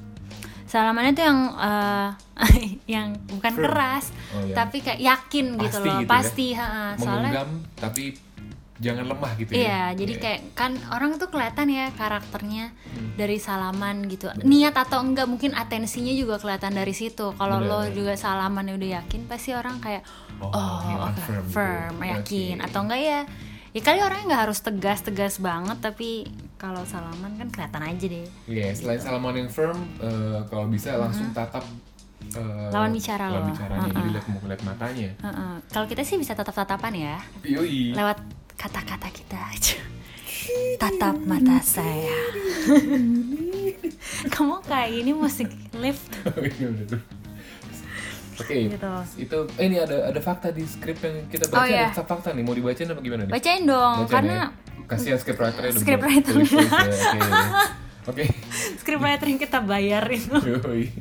Salamannya 0.76 1.14
tuh 1.14 1.24
yang 1.24 1.40
eh, 1.56 2.10
yang 2.94 3.08
bukan 3.32 3.54
Firm. 3.54 3.64
keras, 3.66 4.06
Oh, 4.30 4.44
iya. 4.44 4.52
tapi 4.54 4.78
kayak 4.80 5.00
yakin 5.00 5.46
gitu 5.56 5.72
Pasti 5.72 5.88
loh, 5.88 5.96
gitu 5.96 6.04
ya? 6.04 6.12
pasti. 6.12 6.48
ha-ha. 6.52 6.86
Soalnya 6.96 7.32
Menggenggam 7.32 7.50
tapi 7.74 8.04
jangan 8.76 9.08
lemah 9.08 9.32
gitu 9.36 9.50
ya. 9.50 9.58
Iya, 9.58 9.82
jadi 9.96 10.14
Iya. 10.14 10.22
kayak 10.22 10.40
kan 10.52 10.72
orang 10.90 11.16
tuh 11.16 11.32
kelihatan 11.32 11.68
ya 11.70 11.86
karakternya 11.92 12.76
Hmm. 12.86 13.16
dari 13.16 13.40
salaman 13.40 14.04
gitu. 14.06 14.28
Niat 14.44 14.76
atau 14.76 15.00
enggak 15.00 15.26
mungkin 15.26 15.56
atensinya 15.56 16.12
juga 16.12 16.36
kelihatan 16.36 16.76
dari 16.76 16.92
situ. 16.92 17.32
Kalau 17.32 17.58
Bener. 17.58 17.72
lo 17.72 17.96
juga 17.96 18.14
salaman 18.16 18.68
udah 18.70 19.00
yakin, 19.00 19.22
pasti 19.26 19.52
orang 19.52 19.80
kayak 19.80 20.04
Oh, 20.36 20.52
oh, 20.52 20.80
yang 20.84 21.00
oke, 21.02 21.16
firm 21.18 21.40
gitu. 21.40 21.54
firm, 21.54 21.94
yakin. 22.04 22.56
Oke. 22.60 22.66
Atau 22.68 22.80
enggak 22.84 23.00
ya? 23.00 23.20
Ya 23.72 23.82
kali 23.82 24.00
orangnya 24.00 24.26
nggak 24.26 24.44
harus 24.46 24.60
tegas-tegas 24.60 25.40
banget, 25.40 25.80
tapi 25.80 26.28
kalau 26.56 26.82
salaman 26.84 27.32
kan 27.36 27.48
kelihatan 27.48 27.84
aja 27.84 28.06
deh. 28.06 28.26
Iya, 28.46 28.68
selain 28.72 28.98
salaman 28.98 29.36
yang 29.36 29.50
firm, 29.50 29.76
eh, 29.98 30.40
kalau 30.46 30.66
bisa 30.66 30.96
langsung 30.96 31.30
tatap 31.32 31.62
eh, 31.62 31.76
Mm-hmm. 32.26 32.74
Lawan 32.74 32.90
bicara 32.90 33.26
lawan 33.28 33.38
lo. 33.40 33.52
bicaranya, 33.54 33.86
jadi 33.86 34.00
Uh-uh. 34.02 34.12
lihat 34.12 34.26
mau 34.28 34.46
lihat 34.46 34.62
matanya. 34.64 35.10
Heeh. 35.16 35.54
Kalau 35.70 35.86
kita 35.86 36.02
sih 36.02 36.18
bisa 36.18 36.34
tatap-tatapan 36.34 36.94
ya, 36.96 37.16
Yoi. 37.44 37.94
lewat 37.94 38.18
kata-kata 38.56 39.08
kita 39.10 39.38
aja. 39.38 39.78
Tatap 40.76 41.16
mata 41.22 41.62
saya. 41.62 42.18
Kamu 44.34 44.62
kayak 44.64 44.90
ini 44.96 45.12
musik 45.14 45.50
lift. 45.74 46.10
Iya, 46.56 46.68
bener. 46.72 47.00
Oke, 48.36 48.58
Gitu. 48.68 48.92
itu 49.22 49.38
eh, 49.56 49.64
ini 49.64 49.78
ada 49.78 50.12
ada 50.12 50.20
fakta 50.20 50.50
di 50.50 50.66
skrip 50.66 51.00
yang 51.00 51.24
kita 51.30 51.48
baca 51.48 51.62
Oh, 51.62 51.66
iya. 51.66 51.88
ada 51.88 52.04
fakta 52.04 52.36
nih 52.36 52.44
mau 52.44 52.52
dibacain 52.52 52.90
apa 52.90 53.00
gimana 53.00 53.24
nih? 53.24 53.32
Bacain 53.32 53.64
dong, 53.64 53.96
Bacain 54.02 54.12
karena 54.12 54.36
ya. 54.36 54.48
Kasihan 54.86 55.18
scriptwriter 55.18 55.62
udah 55.64 55.74
Scriptwriter. 55.76 56.34
buat 56.34 56.46
tulis-tulis 56.46 57.00
ya, 57.00 57.14
Oke. 58.06 58.24
Oke. 58.24 58.26
scriptwriter 58.78 59.26
yang 59.28 59.40
kita 59.40 59.60
bayarin. 59.60 60.24
Yoi. 60.48 60.94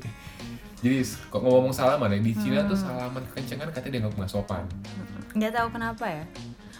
Jadi 0.78 0.96
kok 1.26 1.40
ngomong 1.40 1.70
salaman 1.70 2.08
ya 2.08 2.18
di 2.18 2.32
Cina 2.34 2.60
Hmm. 2.60 2.68
tuh 2.68 2.76
salaman 2.76 3.22
kekencengan 3.26 3.68
katanya 3.70 3.92
dianggap 3.98 4.12
nggak 4.16 4.30
sopan. 4.30 4.64
nggak 5.32 5.52
tahu 5.52 5.68
kenapa 5.70 6.04
ya. 6.06 6.24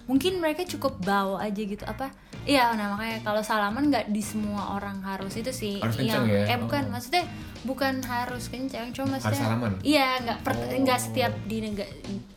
Mungkin 0.05 0.37
mereka 0.37 0.63
cukup 0.67 1.01
bau 1.01 1.37
aja 1.37 1.57
gitu 1.57 1.81
apa? 1.83 2.13
Iya, 2.45 2.77
nah 2.77 2.93
makanya 2.93 3.25
kalau 3.25 3.41
salaman 3.41 3.89
nggak 3.89 4.07
di 4.07 4.21
semua 4.21 4.77
orang 4.77 5.01
harus 5.01 5.33
itu 5.33 5.49
sih. 5.49 5.81
Harus 5.81 5.97
yang, 5.97 6.21
kenceng 6.21 6.25
ya? 6.29 6.43
Eh 6.47 6.59
bukan, 6.59 6.83
Oh. 6.83 6.91
maksudnya 6.93 7.25
bukan 7.63 7.95
harus 8.03 8.45
kencang, 8.47 8.93
cuma 8.93 9.17
maksudnya. 9.17 9.41
salaman? 9.41 9.73
Iya, 9.81 10.21
nggak 10.21 10.39
per- 10.41 10.61
Oh. 10.63 10.77
nggak 10.79 11.01
setiap 11.01 11.33
di 11.43 11.57
negara 11.59 11.89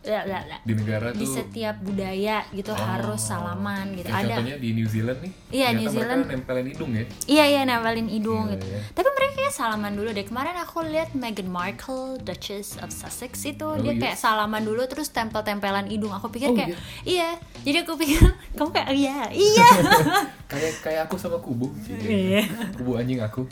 Di 0.07 0.73
negara 0.73 1.11
di 1.11 1.19
tuh 1.19 1.35
setiap 1.35 1.75
budaya 1.77 2.41
gitu 2.49 2.69
Oh. 2.69 2.77
harus 2.77 3.19
salaman 3.19 3.91
gitu. 3.91 4.07
Kayak 4.07 4.23
Ada. 4.23 4.35
Contohnya 4.37 4.57
di 4.57 4.69
New 4.71 4.87
Zealand 4.87 5.19
nih. 5.19 5.31
Iya, 5.49 5.67
New 5.69 5.77
mereka 5.81 5.93
Zealand. 5.93 6.21
nempelin 6.25 6.67
hidung 6.67 6.91
ya. 6.91 7.03
Iya 7.27 7.43
iya 7.45 7.61
nempelin 7.63 8.07
hidung 8.07 8.45
Iya, 8.45 8.53
gitu. 8.53 8.65
iya. 8.67 8.79
Tapi 8.89 9.09
mereka 9.09 9.33
kayak 9.37 9.53
salaman 9.53 9.93
dulu 9.93 10.09
deh. 10.09 10.23
Kemarin 10.23 10.55
aku 10.57 10.77
lihat 10.83 11.09
Meghan 11.13 11.47
Markle, 11.47 12.17
Duchess 12.19 12.79
of 12.79 12.89
Sussex 12.89 13.31
itu 13.45 13.67
dia 13.77 13.89
iya? 13.89 14.01
kayak 14.01 14.17
salaman 14.17 14.61
dulu 14.61 14.81
terus 14.85 15.09
tempel-tempelan 15.09 15.87
hidung. 15.87 16.11
Aku 16.11 16.27
pikir 16.27 16.47
Oh, 16.47 16.55
kayak 16.55 16.73
iya. 17.03 17.35
Jadi 17.61 17.77
aku 17.81 17.93
pikir 17.95 18.21
kamu 18.55 18.69
kayak 18.71 18.89
iya 18.91 19.17
iya. 19.29 19.69
Kayak 20.47 20.73
kayak 20.79 21.01
aku 21.03 21.15
sama 21.15 21.35
kubu. 21.37 21.67
Iya. 21.99 22.47
kubu 22.73 22.95
anjing 22.95 23.19
aku. 23.19 23.43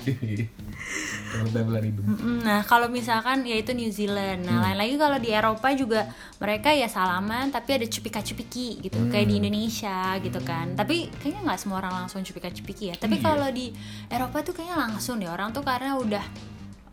Hidung. 0.86 2.06
Nah 2.42 2.62
kalau 2.64 2.88
misalkan 2.88 3.44
ya 3.44 3.58
itu 3.58 3.74
New 3.74 3.90
Zealand. 3.90 4.46
Nah 4.46 4.62
lain 4.64 4.78
lagi 4.78 4.96
kalau 4.96 5.18
di 5.18 5.30
Eropa 5.30 5.68
juga 5.74 6.08
mereka 6.38 6.72
ya 6.72 6.88
salaman 6.88 7.50
tapi 7.50 7.76
ada 7.76 7.86
cupika-cupiki 7.86 8.80
gitu 8.82 8.98
kayak 9.10 9.28
di 9.28 9.36
Indonesia 9.42 10.16
gitu 10.22 10.40
kan. 10.42 10.74
Tapi 10.74 11.10
kayaknya 11.20 11.42
nggak 11.44 11.60
semua 11.60 11.82
orang 11.82 12.06
langsung 12.06 12.22
cupika-cupiki 12.22 12.94
ya. 12.94 12.96
Tapi 12.96 13.20
Iya. 13.20 13.24
kalau 13.24 13.48
di 13.50 13.74
Eropa 14.08 14.38
tuh 14.42 14.54
kayaknya 14.54 14.78
langsung 14.80 15.18
deh 15.18 15.28
orang 15.28 15.52
tuh 15.52 15.62
karena 15.62 15.98
udah 15.98 16.26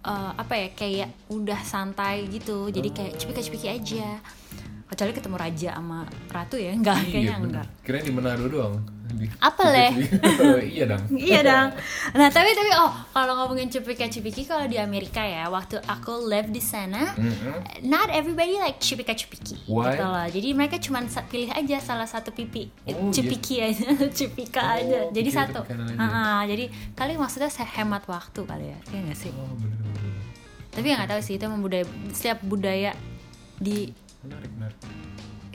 eh, 0.02 0.32
apa 0.34 0.54
ya 0.56 0.68
kayak 0.75 1.08
udah 1.30 1.61
santai 1.62 2.26
gitu. 2.26 2.66
Jadi 2.68 2.88
kayak 2.90 3.12
cupika-cupiki 3.16 3.68
aja. 3.70 4.18
Kecuali 4.88 5.16
ketemu 5.16 5.37
raja 5.40 5.70
sama 5.72 6.04
ratu 6.28 6.61
ya 6.61 6.68
enggak 6.68 7.00
kayaknya 7.08 7.40
bener. 7.40 7.64
enggak. 7.64 7.66
Kira 7.80 7.99
di 8.02 8.12
Manado 8.12 8.44
doang. 8.44 8.76
Apa, 9.38 9.62
Le? 9.66 9.88
iya 10.73 10.85
dong. 10.85 11.02
iya 11.12 11.40
dong. 11.40 11.68
Nah 12.12 12.28
tapi 12.28 12.50
tapi 12.50 12.71
oh 12.73 12.90
kalau 13.11 13.35
ngomongin 13.37 13.66
cupika 13.66 14.06
cupiki 14.06 14.42
kalau 14.42 14.64
di 14.64 14.76
Amerika 14.76 15.18
ya 15.18 15.47
waktu 15.47 15.78
aku 15.80 16.25
live 16.25 16.49
di 16.49 16.59
sana, 16.59 17.11
Mhm. 17.12 17.82
not 17.85 18.09
everybody 18.09 18.56
like 18.56 18.78
cupika 18.78 19.12
cupiki 19.12 19.59
Why? 19.64 19.92
gitu 19.92 20.04
loh. 20.04 20.26
Jadi 20.28 20.49
mereka 20.52 20.76
cuma 20.78 21.02
pilih 21.25 21.50
aja 21.50 21.76
salah 21.78 22.06
satu 22.06 22.30
pipi, 22.30 22.71
Oh, 22.87 23.11
cupiki 23.11 23.61
aja, 23.61 23.90
cupika 24.16 24.62
Oh, 24.62 24.76
aja. 24.76 24.99
Jadi 25.09 25.28
pikir 25.28 25.38
satu. 25.40 25.61
aja. 25.61 25.75
Ha-ha, 25.92 26.25
jadi 26.44 26.64
kali 26.92 27.14
maksudnya 27.14 27.49
saya 27.49 27.68
hemat 27.73 28.06
waktu 28.06 28.40
kali 28.40 28.66
ya, 28.68 28.78
ya 28.88 28.99
nggak 29.02 29.18
sih? 29.18 29.30
Oh, 29.30 29.50
bener-bener. 29.52 30.14
Tapi 30.71 30.87
ya 30.88 30.94
nggak 30.97 31.11
tahu 31.11 31.21
sih 31.21 31.35
itu 31.37 31.44
budaya 31.52 31.85
setiap 32.11 32.38
budaya 32.40 32.97
di 33.56 33.90
Menarik, 34.23 34.50
menarik. 34.54 34.78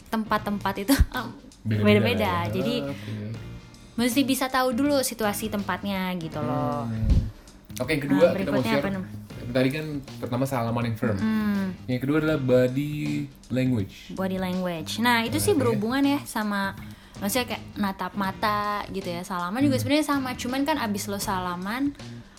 tempat-tempat 0.07 0.73
itu 0.77 0.93
Beda-beda 1.63 2.45
ya. 2.45 2.51
Jadi 2.51 2.75
Oke. 2.83 3.13
mesti 3.95 4.21
bisa 4.21 4.45
tahu 4.47 4.73
dulu 4.73 5.01
situasi 5.01 5.47
tempatnya 5.47 6.13
gitu 6.15 6.37
loh. 6.37 6.85
Hmm. 6.85 7.07
Oke, 7.77 7.93
yang 7.93 8.03
kedua 8.03 8.25
Nah, 8.25 8.33
kita 8.35 8.49
mau 8.49 8.61
berikutnya 8.61 8.73
share. 8.81 9.25
Tadi 9.47 9.69
kan 9.71 9.85
pertama 10.19 10.43
salaman 10.43 10.83
yang 10.83 10.97
firm. 10.99 11.15
Hmm. 11.15 11.71
Yang 11.87 11.99
kedua 12.03 12.17
adalah 12.19 12.35
body 12.37 12.91
language. 13.47 14.11
body 14.11 14.37
language. 14.37 14.99
Nah 14.99 15.23
itu 15.23 15.39
sih 15.39 15.55
Oke. 15.55 15.63
berhubungan 15.63 16.03
ya 16.03 16.19
sama 16.27 16.75
maksudnya 17.17 17.55
kayak 17.55 17.63
natap 17.73 18.13
mata 18.13 18.83
gitu 18.91 19.07
ya. 19.07 19.23
Salaman 19.23 19.63
juga 19.63 19.79
sebenarnya 19.79 20.05
sama, 20.05 20.35
cuman 20.35 20.61
kan 20.61 20.77
abis 20.77 21.07
lo 21.07 21.17
salaman 21.17 21.95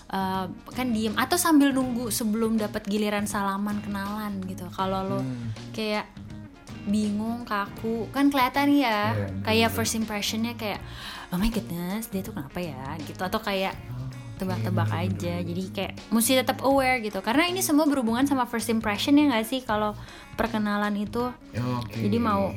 eh, 0.09 0.45
kan 0.49 0.87
diem 0.89 1.13
atau 1.17 1.37
sambil 1.37 1.73
nunggu 1.73 2.09
sebelum 2.09 2.57
dapat 2.57 2.85
giliran 2.85 3.25
salaman 3.25 3.81
kenalan 3.81 4.41
gitu. 4.45 4.69
Kalau 4.69 5.01
lo 5.03 5.19
Hmm. 5.21 5.49
kayak 5.73 6.09
bingung 6.89 7.45
kaku. 7.45 8.09
Kan 8.11 8.29
kelihatan 8.29 8.73
ya 8.73 9.13
Iya, 9.13 9.29
kayak 9.41 9.69
bener-bener. 9.69 9.71
first 9.71 9.95
impressionnya 9.95 10.53
kayak 10.55 10.81
oh 11.29 11.37
my 11.37 11.49
goodness 11.49 12.09
dia 12.09 12.21
tuh 12.21 12.33
kenapa 12.33 12.59
ya? 12.59 12.97
Gitu. 12.99 13.21
Atau 13.21 13.39
kayak 13.39 13.77
tebak-tebak 14.37 14.89
Iya, 14.89 15.03
aja. 15.05 15.35
jadi 15.43 15.63
kayak 15.69 15.93
mesti 16.09 16.33
tetap 16.37 16.63
aware 16.63 16.99
gitu. 16.99 17.19
Karena 17.21 17.45
ini 17.45 17.59
semua 17.59 17.85
berhubungan 17.85 18.23
sama 18.23 18.45
first 18.45 18.69
impression 18.69 19.15
ya 19.15 19.29
nggak 19.29 19.45
sih 19.45 19.61
kalau 19.61 19.99
perkenalan 20.35 20.95
itu? 20.95 21.29
Oke. 21.53 21.99
jadi 21.99 22.17
mau 22.17 22.55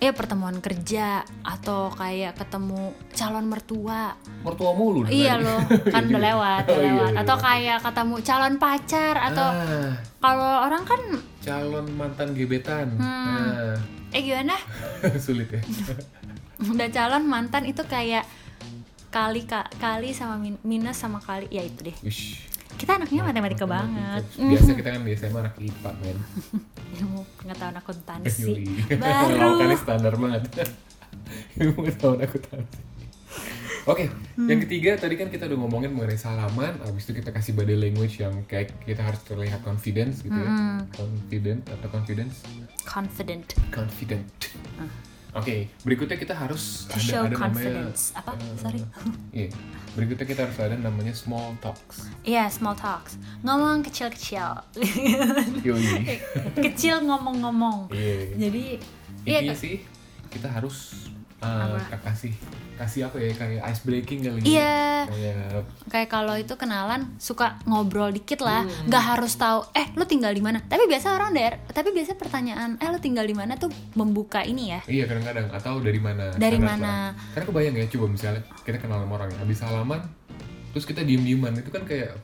ya 0.00 0.10
pertemuan 0.10 0.58
kerja 0.58 1.20
atau 1.40 1.92
kayak 1.92 2.32
ketemu 2.34 2.88
calon 3.10 3.44
mertua 3.44 4.16
mertua 4.40 4.72
mulu 4.72 5.04
iya 5.06 5.36
loh 5.36 5.60
kan 5.94 6.02
udah 6.02 6.22
lewat 6.22 6.62
udah 6.64 6.72
Oh, 6.72 6.80
iya, 6.80 6.88
lewat 6.90 7.10
iya. 7.10 7.20
atau 7.20 7.36
kayak 7.38 7.78
ketemu 7.80 8.14
calon 8.22 8.54
pacar 8.56 9.14
atau 9.22 9.46
Ah, 9.46 9.92
kalau 10.18 10.52
orang 10.64 10.82
kan 10.82 11.00
calon 11.40 11.86
mantan 11.90 12.32
gebetan. 12.32 12.92
Hmm. 12.92 13.44
Nah, 13.46 13.76
eh 14.10 14.20
gimana 14.20 14.56
sulit 15.24 15.48
ya. 15.48 15.60
udah 16.72 16.88
calon 16.90 17.24
mantan 17.24 17.64
itu 17.64 17.80
kayak 17.84 18.24
kali 19.08 19.42
ka- 19.42 19.68
kali 19.76 20.10
sama 20.10 20.36
min- 20.36 20.60
minus 20.62 20.96
sama 20.96 21.18
kali 21.18 21.48
ya 21.48 21.60
itu 21.60 21.80
deh 21.82 21.96
Wish. 22.00 22.49
Kita 22.80 22.96
anaknya 22.96 23.20
matematika 23.22 23.68
banget 23.68 24.24
Biasa 24.34 24.70
kita 24.80 24.88
kan 24.88 25.00
di 25.04 25.12
SMA 25.12 25.38
anak 25.38 25.54
IPA 25.60 25.90
men. 26.00 26.16
ilmu 26.90 27.20
pengetahuan 27.36 27.76
akuntansi 27.76 28.52
baru 28.96 29.48
Kali 29.60 29.76
standar 29.76 30.14
banget. 30.16 30.42
Ilmu 31.60 31.76
pengetahuan 31.76 32.20
akuntansi. 32.20 32.78
Oke, 33.84 34.08
Hmm. 34.36 34.48
yang 34.48 34.60
ketiga 34.60 34.96
tadi 34.96 35.16
kan 35.16 35.28
kita 35.28 35.44
udah 35.44 35.58
ngomongin 35.58 35.92
mengenai 35.92 36.16
salaman, 36.16 36.80
habis 36.80 37.04
itu 37.04 37.16
kita 37.16 37.28
kasih 37.30 37.52
body 37.52 37.76
language 37.76 38.20
yang 38.20 38.32
kayak 38.44 38.72
kita 38.82 39.00
harus 39.00 39.20
terlihat 39.22 39.60
confidence 39.60 40.20
gitu 40.20 40.32
ya. 40.32 40.48
Hmm. 40.48 40.84
Confident 40.90 41.60
atau 41.66 41.88
confidence? 41.88 42.40
confident 42.82 43.44
Confident. 43.68 44.24
Oke, 45.30 45.70
berikutnya 45.86 46.18
kita 46.18 46.34
harus 46.34 46.90
to 46.90 46.98
show 46.98 47.22
ada, 47.22 47.30
ada 47.30 47.38
namanya 47.38 47.46
confidence 47.46 48.10
apa 48.18 48.34
eh, 48.34 48.54
sorry 48.58 48.80
Iya, 49.30 49.48
berikutnya 49.94 50.26
kita 50.26 50.40
harus 50.42 50.58
ada 50.58 50.74
namanya 50.74 51.14
small 51.14 51.54
talks. 51.62 52.10
Iya, 52.26 52.50
small 52.50 52.74
talks. 52.74 53.14
Ngomong 53.46 53.86
kecil-kecil. 53.86 54.58
Yoi. 55.66 56.18
Kecil 56.58 57.06
ngomong-ngomong. 57.06 57.94
Iya. 57.94 58.34
Jadi 58.48 58.64
iya 59.22 59.38
Intinya 59.44 59.54
sih 59.54 59.76
kita 60.34 60.50
harus 60.50 61.10
uh, 61.40 61.76
kasih 62.04 62.32
kasih 62.80 63.12
apa 63.12 63.20
ya 63.20 63.32
kayak 63.36 63.60
ice 63.68 63.82
breaking 63.84 64.24
kali. 64.24 64.40
Iya. 64.56 65.04
kayak 65.04 65.36
kayak 65.92 66.08
kalau 66.08 66.32
itu 66.36 66.56
kenalan 66.56 67.12
suka 67.20 67.60
ngobrol 67.68 68.08
dikit 68.08 68.40
lah. 68.40 68.64
Hmm. 68.64 68.88
nggak 68.88 69.04
harus 69.04 69.36
tahu 69.36 69.68
eh 69.76 69.92
lu 69.96 70.08
tinggal 70.08 70.32
di 70.32 70.40
mana? 70.40 70.64
Tapi 70.64 70.88
biasa 70.88 71.12
orang 71.12 71.36
daer 71.36 71.60
tapi 71.68 71.92
biasa 71.92 72.16
pertanyaan 72.16 72.80
eh 72.80 72.88
lu 72.88 72.96
tinggal 73.00 73.28
di 73.28 73.36
mana? 73.36 73.52
tuh 73.60 73.68
membuka 73.92 74.40
ini 74.40 74.72
ya. 74.72 74.80
Iya 74.88 75.04
kadang-kadang. 75.04 75.52
Atau 75.52 75.84
dari 75.84 76.00
mana. 76.00 76.32
Dari 76.32 76.56
mana? 76.56 77.12
karena 77.36 77.44
kebayang 77.44 77.76
ya 77.76 77.86
coba 77.92 78.06
misalnya 78.08 78.42
kita 78.64 78.78
kenal 78.80 79.04
sama 79.04 79.14
orang 79.20 79.28
ya 79.32 79.38
habis 79.42 79.58
salaman 79.60 80.00
terus 80.70 80.86
kita 80.86 81.02
diem 81.02 81.22
dieman 81.22 81.54
itu 81.58 81.70
kan 81.70 81.82
kayak 81.82 82.14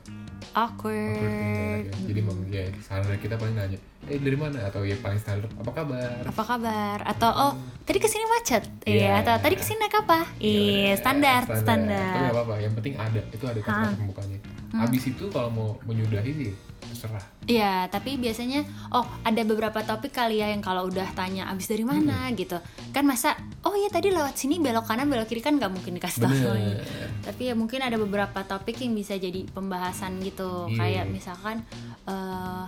awkward, 0.57 1.85
ya. 1.85 1.93
jadi 2.09 2.19
emang 2.19 2.37
ya 2.49 2.65
standar 2.81 3.13
kita 3.15 3.37
paling 3.37 3.53
nanya 3.53 3.77
eh 4.07 4.17
dari 4.17 4.33
mana? 4.33 4.65
Atau 4.65 4.81
ya 4.81 4.97
paling 4.97 5.21
standar 5.21 5.45
apa 5.53 5.71
kabar? 5.71 6.21
Apa 6.25 6.43
kabar? 6.43 6.97
Atau 7.05 7.29
oh 7.29 7.51
tadi 7.85 7.99
ke 7.99 8.09
sini 8.09 8.25
macet. 8.25 8.63
Iya 8.81 8.97
Iya. 8.97 9.11
atau 9.21 9.35
tadi 9.37 9.53
ke 9.53 9.61
sini 9.61 9.77
naik 9.77 10.01
apa? 10.01 10.19
Iya 10.39 10.89
Ya, 10.89 10.95
standar 10.97 11.41
tapi 11.45 11.61
standar. 11.61 12.13
Nggak 12.17 12.33
apa-apa 12.33 12.55
yang 12.57 12.73
penting 12.73 12.93
ada 12.97 13.21
itu 13.29 13.45
ada 13.45 13.59
kata 13.61 13.93
pembukanya 13.93 14.37
Hmm. 14.67 14.83
habis 14.83 15.03
itu 15.07 15.25
kalau 15.31 15.49
mau 15.49 15.69
menyudahi 15.87 16.31
sih 16.35 16.51
terserah. 16.87 17.23
Iya, 17.47 17.87
tapi 17.91 18.15
biasanya 18.19 18.63
oh 18.95 19.03
ada 19.23 19.41
beberapa 19.43 19.79
topik 19.83 20.11
kali 20.15 20.39
ya 20.39 20.51
yang 20.51 20.63
kalau 20.63 20.87
udah 20.87 21.07
tanya 21.15 21.47
abis 21.51 21.67
dari 21.71 21.83
mana? 21.83 22.27
Gitu. 22.31 22.55
Kan 22.91 23.07
masa 23.07 23.35
oh 23.63 23.75
ya 23.75 23.87
tadi 23.91 24.11
lewat 24.11 24.35
sini 24.35 24.59
belok 24.59 24.87
kanan 24.87 25.07
belok 25.07 25.27
kiri 25.27 25.43
kan 25.43 25.55
nggak 25.59 25.71
mungkin 25.71 25.99
dikasih 25.99 26.27
tahu. 26.27 26.31
Bener. 26.31 26.79
Tapi 27.23 27.41
ya 27.51 27.53
mungkin 27.55 27.79
ada 27.83 27.95
beberapa 27.99 28.39
topik 28.43 28.79
yang 28.83 28.95
bisa 28.95 29.15
jadi 29.15 29.47
pembahasan 29.51 30.19
gitu. 30.23 30.71
Iya. 30.71 30.77
kayak 30.77 31.05
misalkan 31.11 31.63
eh 32.07 32.65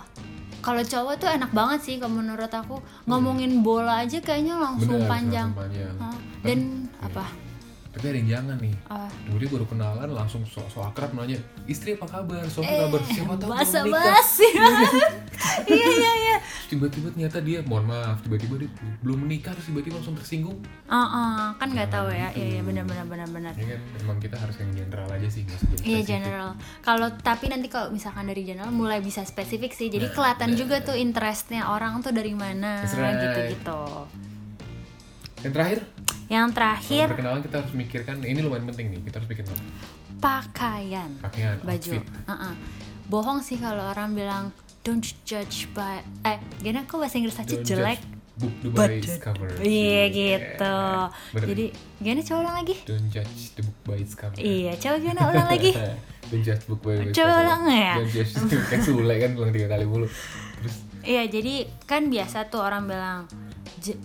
kalau 0.60 0.82
cowok 0.84 1.14
tuh 1.16 1.28
enak 1.32 1.52
banget 1.56 1.80
sih 1.80 1.94
kalau 1.96 2.20
menurut 2.20 2.52
aku. 2.52 2.80
Ngomongin 3.08 3.64
bola 3.64 4.04
aja 4.04 4.20
kayaknya 4.20 4.60
langsung 4.60 5.00
Bener, 5.00 5.08
panjang. 5.08 5.48
langsung 5.52 5.64
panjang. 5.64 5.94
Hah, 5.96 6.16
dan 6.44 6.58
apa 7.00 7.49
tapi 7.90 8.04
ada 8.06 8.16
yang 8.16 8.30
jangan 8.30 8.56
nih 8.58 8.74
Ah. 8.86 9.10
Dulu 9.26 9.44
baru 9.50 9.66
kenalan 9.66 10.08
langsung 10.08 10.42
so, 10.44 10.62
so 10.66 10.78
akrab 10.80 11.10
nanya 11.10 11.34
istri 11.64 11.92
apa 11.92 12.06
kabar 12.06 12.46
suami 12.46 12.66
Eh, 12.66 12.78
kabar 12.80 13.00
siapa 13.04 13.34
tahu 13.34 13.50
basa 13.50 13.78
basi 13.82 14.48
iya 15.66 15.86
iya 15.88 16.12
iya 16.16 16.36
tiba-tiba 16.66 17.10
ternyata 17.10 17.38
dia 17.40 17.58
mohon 17.62 17.82
maaf 17.84 18.22
tiba-tiba 18.22 18.54
dia 18.56 18.70
belum 19.00 19.26
menikah 19.26 19.50
terus 19.52 19.66
tiba-tiba 19.66 19.98
langsung 19.98 20.14
tersinggung 20.14 20.58
Ah, 20.86 21.02
ah, 21.02 21.44
kan 21.56 21.66
nggak 21.68 21.90
tahu 21.90 22.10
ya 22.10 22.30
iya 22.32 22.58
iya 22.58 22.62
benar 22.62 22.86
benar 22.86 23.06
benar 23.06 23.28
benar 23.28 23.52
ya 23.54 23.66
kan 23.68 23.80
emang 23.98 24.18
kita 24.18 24.36
harus 24.36 24.54
yang 24.56 24.70
general 24.72 25.08
aja 25.08 25.26
sih 25.26 25.42
Iya 25.80 26.00
general. 26.04 26.54
Kalau 26.80 27.10
tapi 27.16 27.48
nanti 27.48 27.66
kalau 27.66 27.90
misalkan 27.90 28.22
dari 28.24 28.44
general 28.44 28.70
mulai 28.70 29.00
bisa 29.00 29.24
spesifik 29.24 29.72
sih. 29.72 29.88
Jadi 29.88 30.06
Nah, 30.06 30.14
kelihatan 30.14 30.48
nah. 30.50 30.56
juga 30.56 30.76
tuh 30.78 30.94
interestnya 30.94 31.66
orang 31.66 31.98
tuh 32.00 32.12
dari 32.12 32.30
mana 32.32 32.84
right. 32.84 33.18
gitu-gitu. 33.18 33.82
yang 35.40 35.52
terakhir 35.52 35.80
Yang 36.30 36.46
kalau 36.46 36.54
terakhir 36.54 37.06
perkenalan 37.10 37.42
kita 37.42 37.56
harus 37.58 37.72
mikirkan 37.74 38.16
ini 38.22 38.38
lumayan 38.38 38.64
penting 38.64 38.86
nih 38.88 39.00
kita 39.02 39.18
harus 39.18 39.28
pikir 39.28 39.42
apa? 39.44 39.54
pakaian, 40.20 41.10
pakaian 41.18 41.56
baju. 41.60 41.90
outfit. 41.96 42.04
Uh-uh. 42.24 42.54
Bohong 43.06 43.40
sih 43.40 43.56
kalau 43.56 43.82
orang 43.84 44.12
bilang 44.12 44.44
don't 44.80 45.02
judge 45.22 45.66
by 45.70 45.98
eh 46.22 46.38
gimana 46.58 46.84
kok 46.84 46.96
bahasa 46.96 47.16
Inggris 47.16 47.34
aja 47.36 47.50
Don't 47.50 47.66
jelek. 47.66 48.00
book 48.36 48.54
the 48.58 48.68
by 48.70 48.88
its 48.94 49.18
cover 49.18 49.50
Iya 49.58 50.02
gitu. 50.08 50.76
Bener. 51.34 51.46
Jadi 51.46 51.64
gimana 51.98 52.20
coba 52.22 52.38
ulang 52.40 52.56
lagi? 52.56 52.74
don't 52.86 53.08
judge 53.08 53.36
the 53.52 53.62
book 53.62 53.78
by 53.84 53.96
its 53.96 54.14
cover 54.14 54.36
Iya, 54.38 54.72
coba 54.76 54.94
gimana 54.96 55.20
ulang 55.26 55.48
lagi? 55.50 55.70
don't 56.30 56.40
judge 56.40 56.62
book 56.64 56.80
by 56.80 56.94
its 56.96 57.12
Coba 57.12 57.28
cover 57.28 57.42
ulang 57.42 57.62
ya? 57.66 57.94
don't 57.98 58.08
judge 58.10 58.32
kayak 58.62 58.80
Sule 58.80 59.14
kan 59.18 59.30
ulang 59.34 59.50
tiga 59.50 59.68
kali 59.68 59.84
mulu 59.84 60.06
terus 60.56 60.76
Iya, 61.00 61.22
jadi 61.26 61.54
kan 61.84 62.06
biasa 62.06 62.46
tuh 62.46 62.60
orang 62.60 62.84
bilang 62.84 63.18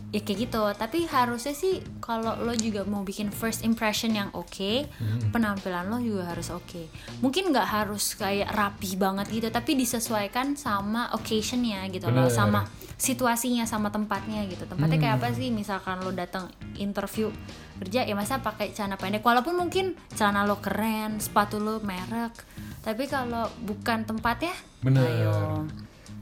ya 0.10 0.20
kayak 0.20 0.48
gitu. 0.48 0.62
Tapi 0.72 1.06
harusnya 1.06 1.52
sih 1.52 1.80
kalau 2.00 2.40
lo 2.40 2.54
juga 2.54 2.84
mau 2.84 3.02
bikin 3.02 3.30
first 3.30 3.62
impression 3.62 4.12
yang 4.12 4.32
oke, 4.32 4.88
Hmm. 4.88 5.30
penampilan 5.30 5.88
lo 5.88 6.00
juga 6.00 6.32
harus 6.32 6.50
oke. 6.50 6.88
Mungkin 7.20 7.52
nggak 7.52 7.68
harus 7.68 8.16
kayak 8.16 8.50
rapi 8.50 8.96
banget 8.96 9.28
gitu, 9.30 9.48
tapi 9.50 9.76
disesuaikan 9.76 10.56
sama 10.56 11.12
occasionnya 11.12 11.84
gitu 11.90 12.08
loh, 12.08 12.26
Bener. 12.26 12.34
sama 12.34 12.60
situasinya, 12.96 13.68
sama 13.68 13.92
tempatnya 13.92 14.48
gitu. 14.48 14.64
Tempatnya 14.64 14.96
kayak 14.96 15.16
Hmm. 15.20 15.24
apa 15.24 15.36
sih? 15.36 15.52
Misalkan 15.52 16.00
lo 16.00 16.12
datang 16.12 16.48
interview 16.76 17.28
kerja 17.76 18.08
ya 18.08 18.16
masa 18.16 18.40
pakai 18.40 18.72
celana 18.72 18.96
pendek 18.96 19.20
walaupun 19.20 19.52
mungkin 19.54 20.00
celana 20.16 20.48
lo 20.48 20.64
keren 20.64 21.20
sepatu 21.20 21.60
lo 21.60 21.84
merek 21.84 22.32
tapi 22.80 23.04
kalau 23.04 23.52
bukan 23.68 24.08
tempatnya 24.08 24.56
Bener. 24.80 25.04
ayo 25.04 25.68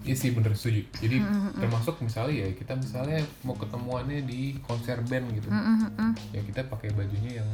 Iya 0.03 0.15
sih 0.19 0.29
bener 0.35 0.51
setuju. 0.51 0.83
Jadi 0.99 1.17
Hmm, 1.17 1.55
termasuk 1.55 1.95
misalnya 2.03 2.43
ya 2.43 2.49
kita 2.51 2.75
misalnya 2.75 3.23
mau 3.41 3.55
ketemuannya 3.55 4.27
di 4.27 4.59
konser 4.59 4.99
band 5.07 5.31
gitu. 5.31 5.47
Mm, 5.47 5.63
mm, 5.63 5.89
mm. 5.95 6.11
Ya 6.35 6.41
kita 6.43 6.61
pakai 6.67 6.91
bajunya 6.91 7.39
yang 7.39 7.49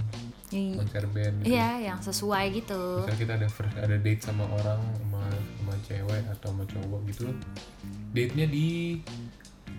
I- 0.49 0.73
konser 0.73 1.05
band 1.13 1.45
gitu. 1.45 1.53
Iya, 1.53 1.93
yang 1.93 1.99
sesuai 2.01 2.45
gitu. 2.57 3.05
Misalnya 3.05 3.21
kita 3.21 3.33
ada 3.37 3.47
first, 3.47 3.75
ada 3.77 3.95
date 3.95 4.21
sama 4.25 4.49
orang 4.49 4.81
sama 4.97 5.21
sama 5.29 5.73
cewek 5.85 6.23
atau 6.25 6.49
sama 6.49 6.63
cowok 6.65 7.01
gitu. 7.05 7.29
Date-nya 8.11 8.49
di 8.49 8.97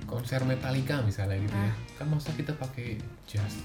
konser 0.07 0.43
Metallica 0.43 1.03
misalnya 1.03 1.43
gitu 1.43 1.57
ya. 1.57 1.73
Kan 1.99 2.07
masa 2.11 2.31
kita 2.33 2.55
pakai 2.55 3.03
jas 3.27 3.59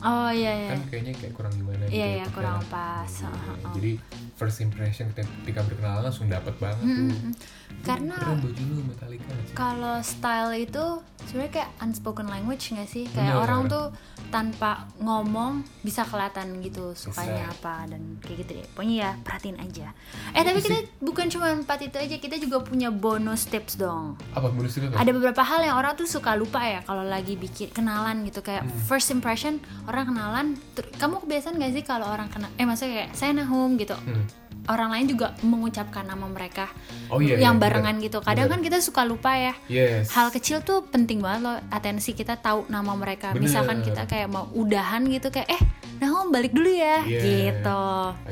Oh 0.00 0.30
iya 0.30 0.52
iya. 0.56 0.68
kan 0.70 0.80
kayaknya 0.86 1.12
kayak 1.12 1.34
kurang 1.34 1.52
gimana 1.52 1.82
gitu 1.84 1.92
Iya, 1.92 2.06
ya, 2.06 2.14
iya, 2.16 2.26
kurang 2.30 2.58
pas. 2.66 3.04
Gitu. 3.06 3.26
Heeh. 3.26 3.72
Jadi 3.74 3.92
first 4.34 4.58
impression 4.58 5.06
ketika 5.10 5.28
ketika 5.42 5.60
berkenalan 5.62 6.02
langsung 6.02 6.26
dapat 6.26 6.54
banget 6.56 6.80
tuh. 6.80 7.32
Karena 7.80 8.12
Keren 8.14 8.40
baju 8.40 8.62
lu 8.66 8.76
Metallica 8.82 9.30
sih. 9.38 9.54
kalau 9.54 9.96
style 10.00 10.52
itu 10.58 10.84
sebenarnya 11.22 11.52
kayak 11.54 11.70
unspoken 11.80 12.26
language 12.26 12.64
nggak 12.68 12.86
sih? 12.86 13.04
Kayak 13.06 13.30
Bener. 13.32 13.42
orang 13.42 13.60
tuh 13.66 13.86
tanpa 14.26 14.70
ngomong 14.98 15.52
bisa 15.80 16.02
kelihatan 16.02 16.60
gitu 16.60 16.92
sukanya 16.94 17.48
apa 17.48 17.86
dan 17.86 18.18
kayak 18.18 18.36
gitu 18.40 18.50
deh. 18.54 18.66
Pokoknya 18.70 18.96
ya 18.98 19.10
perhatiin 19.18 19.58
aja. 19.58 19.92
Eh 20.32 20.42
tapi 20.42 20.60
kita 20.60 20.76
bukan 20.98 21.26
cuma 21.28 21.52
empat 21.52 21.78
itu 21.84 21.96
aja, 21.96 22.16
kita 22.16 22.36
juga 22.38 22.60
punya 22.60 22.88
bonus 22.88 23.44
tips 23.44 23.76
dong. 23.76 24.16
Apa 24.32 24.48
menurut 24.48 24.70
lu? 24.72 24.90
ada 24.90 25.10
beberapa 25.10 25.40
hal 25.40 25.60
yang 25.62 25.76
orang 25.76 25.92
tuh 25.94 26.06
suka 26.06 26.34
lupa 26.34 26.60
ya 26.60 26.80
kalau 26.80 27.02
lagi 27.02 27.34
bikin 27.34 27.70
kenalan 27.70 28.24
gitu 28.24 28.40
kayak 28.40 28.62
Hmm. 28.62 28.76
first 28.82 29.08
impression 29.08 29.56
orang 29.82 30.04
kenalan 30.06 30.46
kamu 30.94 31.14
kebiasaan 31.20 31.56
gak 31.56 31.72
sih 31.72 31.82
kalau 31.82 32.06
orang 32.06 32.28
kenal 32.28 32.50
eh 32.54 32.64
maksudnya 32.64 32.92
kayak 32.98 33.10
saya 33.12 33.32
Nahum 33.32 33.76
gitu 33.76 33.96
Hmm. 33.96 34.24
orang 34.66 34.92
lain 34.92 35.06
juga 35.08 35.32
mengucapkan 35.40 36.04
nama 36.04 36.26
mereka 36.26 36.68
Oh 37.08 37.18
iya, 37.18 37.38
yang 37.38 37.56
iya, 37.56 37.62
barengan 37.62 37.96
bener. 37.96 38.06
gitu 38.06 38.18
kadang 38.20 38.44
Bener. 38.44 38.54
kan 38.54 38.60
kita 38.62 38.78
suka 38.78 39.02
lupa 39.02 39.32
ya 39.32 39.54
Yes. 39.66 40.10
hal 40.10 40.28
kecil 40.28 40.60
tuh 40.60 40.84
penting 40.84 41.18
banget 41.18 41.40
loh 41.42 41.56
atensi 41.70 42.12
kita 42.12 42.36
tahu 42.36 42.68
nama 42.68 42.92
mereka 42.92 43.32
Bener. 43.32 43.46
misalkan 43.46 43.80
kita 43.80 44.04
kayak 44.04 44.28
mau 44.28 44.46
udahan 44.52 45.06
gitu 45.06 45.28
kayak 45.28 45.48
eh 45.50 45.62
Nahum 45.98 46.28
balik 46.28 46.50
dulu 46.50 46.68
ya 46.68 47.00
Iya. 47.02 47.20
gitu 47.50 47.82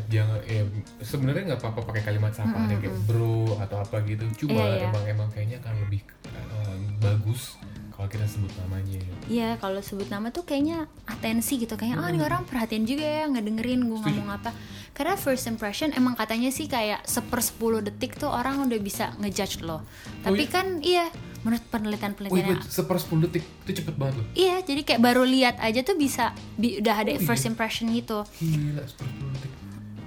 jangan 0.08 0.38
ya 0.42 0.62
sebenarnya 1.00 1.42
nggak 1.46 1.60
apa-apa 1.60 1.80
pakai 1.86 2.02
kalimat 2.04 2.32
sapaan 2.32 2.64
yang 2.66 2.80
kayak 2.80 2.96
bro 3.04 3.56
atau 3.58 3.76
apa 3.78 3.96
gitu 4.04 4.24
cuma 4.38 4.56
Iya, 4.58 4.66
iya. 4.74 4.86
emang 4.86 5.04
emang 5.06 5.28
kayaknya 5.30 5.56
akan 5.58 5.74
lebih 5.82 6.00
eh, 6.28 6.76
bagus 6.98 7.56
kalau 7.98 8.06
kita 8.08 8.30
sebut 8.30 8.52
namanya 8.62 8.94
Iya, 9.26 9.58
kalau 9.58 9.82
sebut 9.82 10.06
nama 10.06 10.30
tuh 10.30 10.46
kayaknya 10.46 10.86
atensi 11.02 11.58
gitu, 11.58 11.74
kayaknya 11.74 11.98
ah 11.98 12.08
ini 12.08 12.22
orang 12.22 12.46
perhatian 12.46 12.86
juga 12.86 13.02
ya 13.02 13.26
nggak 13.26 13.42
dengerin 13.42 13.82
gue 13.82 13.98
ngomong 13.98 14.30
apa. 14.30 14.54
Karena 14.94 15.18
first 15.18 15.50
impression 15.50 15.90
emang 15.90 16.14
katanya 16.14 16.48
sih 16.48 16.64
kayak 16.64 17.02
seper 17.02 17.42
10 17.42 17.58
detik 17.82 18.14
tuh 18.14 18.30
orang 18.30 18.62
udah 18.62 18.78
bisa 18.78 19.18
ngejudge 19.18 19.66
lo. 19.66 19.82
Tapi 20.22 20.40
iya? 20.40 20.48
kan 20.48 20.66
iya, 20.78 21.04
menurut 21.42 21.58
Wih, 21.60 21.70
penelitian-penelitian 21.70 22.46
wait, 22.54 22.62
seper 22.64 22.96
10 22.96 23.24
detik 23.24 23.44
itu 23.64 23.82
cepet 23.82 23.94
banget 23.94 24.14
loh 24.18 24.26
Iya, 24.32 24.56
jadi 24.62 24.80
kayak 24.84 25.00
baru 25.02 25.22
lihat 25.22 25.56
aja 25.58 25.80
tuh 25.82 25.94
bisa 25.94 26.30
bi- 26.54 26.78
udah 26.78 26.94
ada 26.96 27.10
Oh, 27.10 27.18
iya? 27.18 27.26
first 27.26 27.46
impression 27.46 27.90
gitu. 27.90 28.22
gila 28.38 28.82
seper 28.84 29.06
10 29.08 29.34
detik 29.34 29.52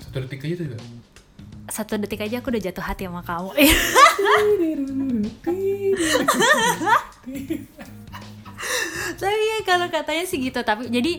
satu 0.01 0.17
detik 0.21 0.39
aja 0.41 0.55
tuh 0.55 0.65
juga 0.71 0.79
Satu 1.71 1.95
detik 1.95 2.19
aja 2.19 2.37
aku 2.37 2.51
udah 2.51 2.61
jatuh 2.61 2.83
hati 2.83 3.07
sama 3.07 3.23
kamu. 3.23 3.55
Tapi 9.13 9.37
ya 9.39 9.57
kalau 9.63 9.87
katanya 9.87 10.23
sih 10.23 10.37
gitu, 10.39 10.61
tapi 10.61 10.87
jadi 10.87 11.17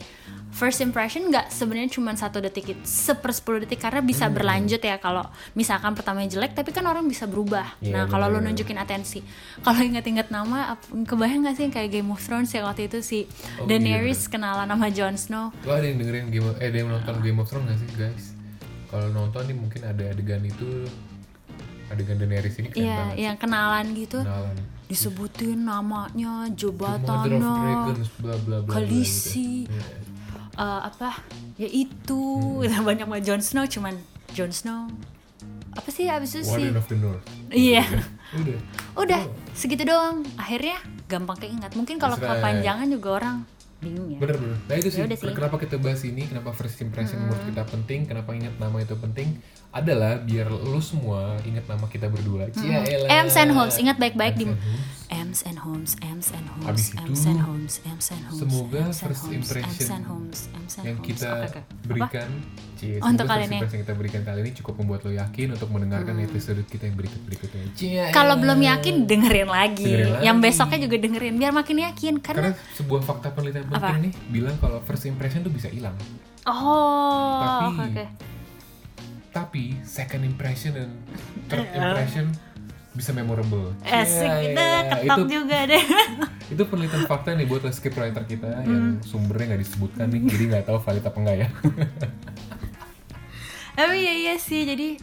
first 0.53 0.79
impression 0.79 1.27
nggak 1.27 1.49
sebenarnya 1.49 1.89
cuma 1.91 2.13
satu 2.13 2.37
detik 2.39 2.77
seper 2.83 3.33
10 3.33 3.65
detik 3.65 3.81
karena 3.81 3.99
bisa 3.99 4.29
Hmm. 4.29 4.37
berlanjut 4.37 4.79
ya 4.79 5.01
kalau 5.01 5.25
misalkan 5.53 5.97
pertamanya 5.97 6.29
jelek 6.29 6.53
tapi 6.53 6.71
kan 6.71 6.85
orang 6.85 7.09
bisa 7.09 7.25
berubah. 7.25 7.73
Nah 7.81 8.05
Iya, 8.05 8.07
kalau 8.07 8.29
lo 8.29 8.39
nunjukin 8.39 8.77
atensi 8.77 9.25
kalau 9.59 9.81
inget-inget 9.81 10.29
nama 10.29 10.77
kebayang 10.85 11.43
nggak 11.43 11.55
sih 11.57 11.65
yang 11.65 11.73
kayak 11.73 11.91
Game 11.91 12.11
of 12.11 12.21
Thrones 12.21 12.53
ya 12.53 12.63
waktu 12.63 12.85
itu 12.85 13.01
si 13.01 13.25
Oh, 13.57 13.65
Daenerys 13.65 14.29
kenalan 14.29 14.69
sama 14.69 14.93
Jon 14.93 15.17
Snow? 15.17 15.57
Lo 15.65 15.73
ada 15.73 15.89
yang 15.89 15.97
dengerin 15.97 16.29
game 16.29 16.53
eh 16.55 16.69
ada 16.69 16.77
yang 16.77 16.89
nonton 16.91 17.15
Game 17.19 17.39
of 17.39 17.49
Thrones 17.49 17.67
gak 17.67 17.79
sih 17.79 17.89
guys 17.97 18.25
kalau 18.93 19.09
nonton 19.11 19.43
nih 19.43 19.57
mungkin 19.57 19.81
ada 19.83 20.05
adegan 20.05 20.45
itu 20.45 20.85
adegan 21.89 22.17
Daenerys 22.17 22.55
ini 22.55 22.69
keren 22.69 22.83
Iya, 22.83 22.97
banget 22.99 23.17
yang 23.19 23.37
kenalan 23.37 23.87
gitu 23.95 24.19
kenalan 24.21 24.57
disebutin 24.85 25.65
namanya, 25.65 26.53
jabatannya, 26.53 27.57
Khaleesi. 28.69 29.65
gitu. 29.65 29.73
Iya. 29.73 29.85
eh, 30.55 30.81
apa? 30.85 31.17
Ya 31.57 31.65
itu, 31.67 32.23
Hmm. 32.61 32.85
banyak 32.89 33.07
banget 33.07 33.25
Jon 33.27 33.41
Snow 33.41 33.65
cuman 33.65 33.97
Jon 34.31 34.53
Snow. 34.53 34.93
Apa 35.73 35.89
sih 35.89 36.05
abis 36.05 36.37
itu 36.37 36.45
sih? 36.45 36.69
Warden 36.69 36.77
of 36.77 36.87
the 36.87 36.99
North 36.99 37.25
Iya. 37.49 37.89
udah 38.35 38.59
Udah, 38.95 39.23
segitu 39.53 39.89
doang. 39.89 40.21
Akhirnya 40.37 40.77
gampang 41.09 41.41
keingat. 41.41 41.73
Mungkin 41.73 41.97
kalau 41.97 42.17
kepanjangan 42.19 42.85
juga 42.87 43.09
orang 43.15 43.49
bingung 43.83 44.07
ya 44.09 44.17
Bener 44.17 44.37
bener. 44.39 44.59
Nah 44.63 44.75
itu 44.75 44.89
sih, 44.89 45.03
Ya 45.03 45.11
sih. 45.11 45.19
Hmm. 45.21 45.35
kenapa 45.35 45.57
kita 45.59 45.77
bahas 45.77 46.01
ini, 46.03 46.23
kenapa 46.25 46.55
first 46.55 46.79
impression 46.79 47.19
menurut 47.19 47.43
kita 47.43 47.63
penting, 47.67 48.07
kenapa 48.07 48.31
ingat 48.31 48.55
nama 48.57 48.79
itu 48.79 48.95
penting, 48.95 49.43
adalah 49.69 50.17
biar 50.17 50.47
lu 50.47 50.79
semua 50.79 51.35
ingat 51.43 51.67
nama 51.67 51.85
kita 51.87 52.07
berdua. 52.07 52.47
Cia 52.51 52.85
elah. 52.85 53.09
Hmm. 53.09 53.19
Ems 53.21 53.35
and 53.35 53.51
Holmes 53.51 53.77
ingat 53.77 53.97
baik-baik 53.97 54.35
di 54.37 54.47
Ems 55.11 55.43
and 55.43 55.59
Holmes. 55.59 55.93
Ems 56.01 56.29
and 56.31 56.47
Holmes 56.47 56.69
Abis 56.69 56.87
Ems 56.95 57.23
and 57.25 57.41
Holmes 57.41 57.75
Ems 57.83 58.07
and 58.09 58.23
Holmes 58.23 58.41
semoga 58.43 58.81
and 58.81 58.93
first 58.95 59.23
Holmes, 59.23 59.35
impression 59.35 59.89
and 59.91 60.05
Holmes 60.05 60.41
and 60.49 60.67
yang 60.81 60.97
Holmes. 60.97 61.09
kita. 61.11 61.29
Apa? 61.43 61.61
berikan, 61.83 62.29
Cie, 62.75 62.97
Oh, 62.99 63.09
untuk 63.09 63.25
semoga 63.25 63.33
kali 63.33 63.41
first 63.41 63.49
ini. 63.49 63.57
impression 63.57 63.75
yang 63.75 63.85
kita 63.85 63.95
berikan 63.95 64.23
kali 64.23 64.39
ini 64.41 64.51
cukup 64.55 64.75
membuat 64.77 65.01
lo 65.03 65.13
yakin 65.13 65.47
untuk 65.51 65.69
mendengarkan 65.69 66.15
episode 66.19 66.61
kita 66.65 66.83
yang 66.85 66.97
berikut 66.97 67.21
berikutnya. 67.23 67.63
Cia 67.73 68.05
kalau 68.11 68.37
belum 68.37 68.59
yakin 68.59 68.95
dengerin 69.05 69.49
lagi. 69.49 69.85
Dengerin 69.87 70.21
yang 70.23 70.37
lagi. 70.37 70.47
besoknya 70.47 70.79
juga 70.81 70.97
dengerin 70.99 71.35
biar 71.35 71.53
makin 71.53 71.77
yakin 71.83 72.15
karena 72.19 72.53
karena, 72.53 72.75
sebuah 72.75 73.01
fakta 73.03 73.29
penelitian 73.31 73.65
penting 73.75 73.91
Apa? 73.91 74.05
nih 74.05 74.13
bilang 74.29 74.57
kalau 74.57 74.79
first 74.81 75.05
impression 75.05 75.41
tuh 75.41 75.51
bisa 75.51 75.67
hilang. 75.67 75.97
oh 76.45 77.41
Tapi 77.41 77.67
oke 77.91 78.05
tapi 79.29 79.63
second 79.81 80.23
impression 80.23 80.71
dan 80.71 80.91
third 81.47 81.65
impression 81.73 82.29
bisa 82.93 83.09
memorable. 83.11 83.73
Asik 83.83 84.21
Cia 84.21 84.37
kita 84.43 84.61
elah. 84.61 84.83
ketok 84.93 85.17
itu 85.19 85.33
juga 85.33 85.59
deh. 85.65 85.85
itu 86.53 86.63
penelitian 86.63 87.05
fakta 87.07 87.33
nih 87.33 87.47
buat 87.47 87.65
script 87.71 87.97
writer 87.97 88.21
kita 88.23 88.61
yang 88.61 88.69
Hmm. 88.93 89.01
sumbernya 89.01 89.47
nggak 89.49 89.63
disebutkan 89.63 90.07
nih 90.07 90.21
jadi 90.27 90.45
nggak 90.47 90.65
tahu 90.67 90.77
valid 90.79 91.01
apa 91.01 91.17
enggak 91.17 91.37
ya 91.39 91.49
Tapi 93.73 93.97
ya 93.99 94.13
iya 94.15 94.35
sih 94.37 94.63
jadi 94.63 95.01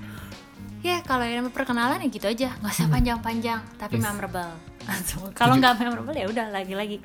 ya 0.79 1.01
kalau 1.01 1.25
yang 1.25 1.49
perkenalan 1.49 1.97
ya 1.97 2.07
gitu 2.07 2.23
aja 2.23 2.53
nggak 2.55 2.69
usah 2.71 2.87
panjang-panjang 2.87 3.59
tapi 3.75 3.97
Yes. 3.97 4.05
memorable. 4.05 4.51
kalau 5.33 5.57
nggak 5.57 5.73
memorable 5.75 6.13
ya 6.13 6.25
udah 6.25 6.45
lagi-lagi 6.49 7.01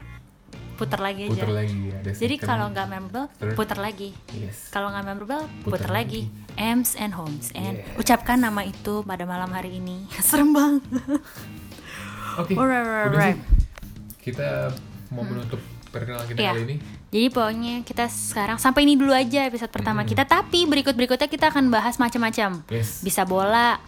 puter 0.74 0.98
lagi 0.98 1.20
aja. 1.24 1.32
puter 1.32 1.50
lagi 1.50 1.78
ada 1.88 2.10
Jadi 2.10 2.34
kalau 2.36 2.66
nggak 2.68 2.86
memorable 2.86 3.26
puter 3.52 3.78
lagi. 3.78 4.10
yes 4.30 4.68
Kalau 4.68 4.88
nggak 4.88 5.04
memorable 5.04 5.42
Puter 5.62 5.70
puter, 5.80 5.90
lagi. 5.90 6.20
Ems 6.54 6.94
and 6.94 7.12
Holmes 7.12 7.50
and 7.52 7.78
Yes. 7.78 7.96
ucapkan 7.96 8.36
nama 8.36 8.62
itu 8.62 9.02
pada 9.02 9.22
malam 9.22 9.48
hari 9.48 9.76
ini. 9.76 10.06
Serem 10.20 10.50
banget. 10.50 10.82
oke 12.36 12.52
alright, 12.52 12.82
udah 12.82 13.10
sih 13.12 13.18
alright. 13.32 13.38
kita 14.18 14.48
mau 15.08 15.22
menutup 15.22 15.60
perkenalan 15.88 16.26
kita 16.26 16.38
Iya. 16.40 16.50
kali 16.52 16.62
ini 16.64 16.76
Jadi 17.08 17.26
pokoknya 17.30 17.74
kita 17.82 18.04
sekarang 18.06 18.58
sampai 18.58 18.82
ini 18.82 18.94
dulu 18.94 19.10
aja 19.10 19.46
episode 19.46 19.70
pertama 19.70 20.02
Mm-mm. 20.02 20.10
kita. 20.10 20.26
Tapi 20.26 20.66
berikut 20.66 20.92
berikutnya 20.92 21.30
kita 21.30 21.46
akan 21.48 21.70
bahas 21.70 21.94
macam-macam. 21.94 22.66
yes 22.66 22.98
Bisa 23.00 23.22
bola, 23.22 23.78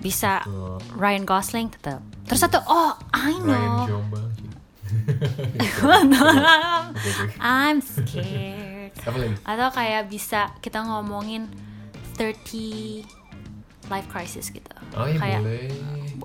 bisa 0.00 0.40
Tuh, 0.40 0.80
Ryan 0.94 1.28
Gosling 1.28 1.68
tetap. 1.68 2.00
Terus 2.24 2.40
satu, 2.40 2.56
oh 2.64 2.96
I 3.12 3.36
Ryan 3.36 3.44
know. 3.44 3.84
Jombang. 3.86 4.29
I'm 7.40 7.78
scared. 7.80 8.92
apa 9.00 9.16
lagi 9.16 9.34
Atau 9.42 9.68
kayak 9.72 10.02
bisa 10.06 10.40
kita 10.60 10.82
ngomongin 10.82 11.48
30 12.16 13.06
life 13.88 14.06
crisis 14.06 14.50
gitu. 14.50 14.70
oh 14.92 15.02
iya 15.04 15.18
kayak 15.18 15.40
boleh 15.40 15.66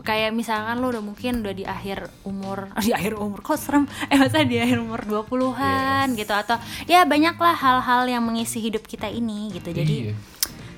kayak 0.04 0.32
misalkan 0.32 0.78
lu 0.78 0.92
udah 0.92 1.00
mungkin 1.00 1.42
udah 1.42 1.50
di 1.52 1.64
akhir 1.64 2.12
umur 2.22 2.70
di 2.86 2.92
akhir 2.92 3.16
umur 3.16 3.42
kok 3.42 3.56
serem 3.56 3.86
eh 4.06 4.18
masa 4.18 4.44
di 4.44 4.58
akhir 4.58 4.78
umur 4.78 5.02
20-an 5.02 6.12
Yes. 6.12 6.20
gitu 6.20 6.34
atau 6.36 6.58
ya 6.86 7.06
banyaklah 7.06 7.56
hal-hal 7.56 8.06
yang 8.06 8.22
mengisi 8.22 8.60
hidup 8.60 8.84
kita 8.84 9.08
ini 9.08 9.50
gitu. 9.52 9.72
Jadi 9.72 9.96
iya. 10.10 10.14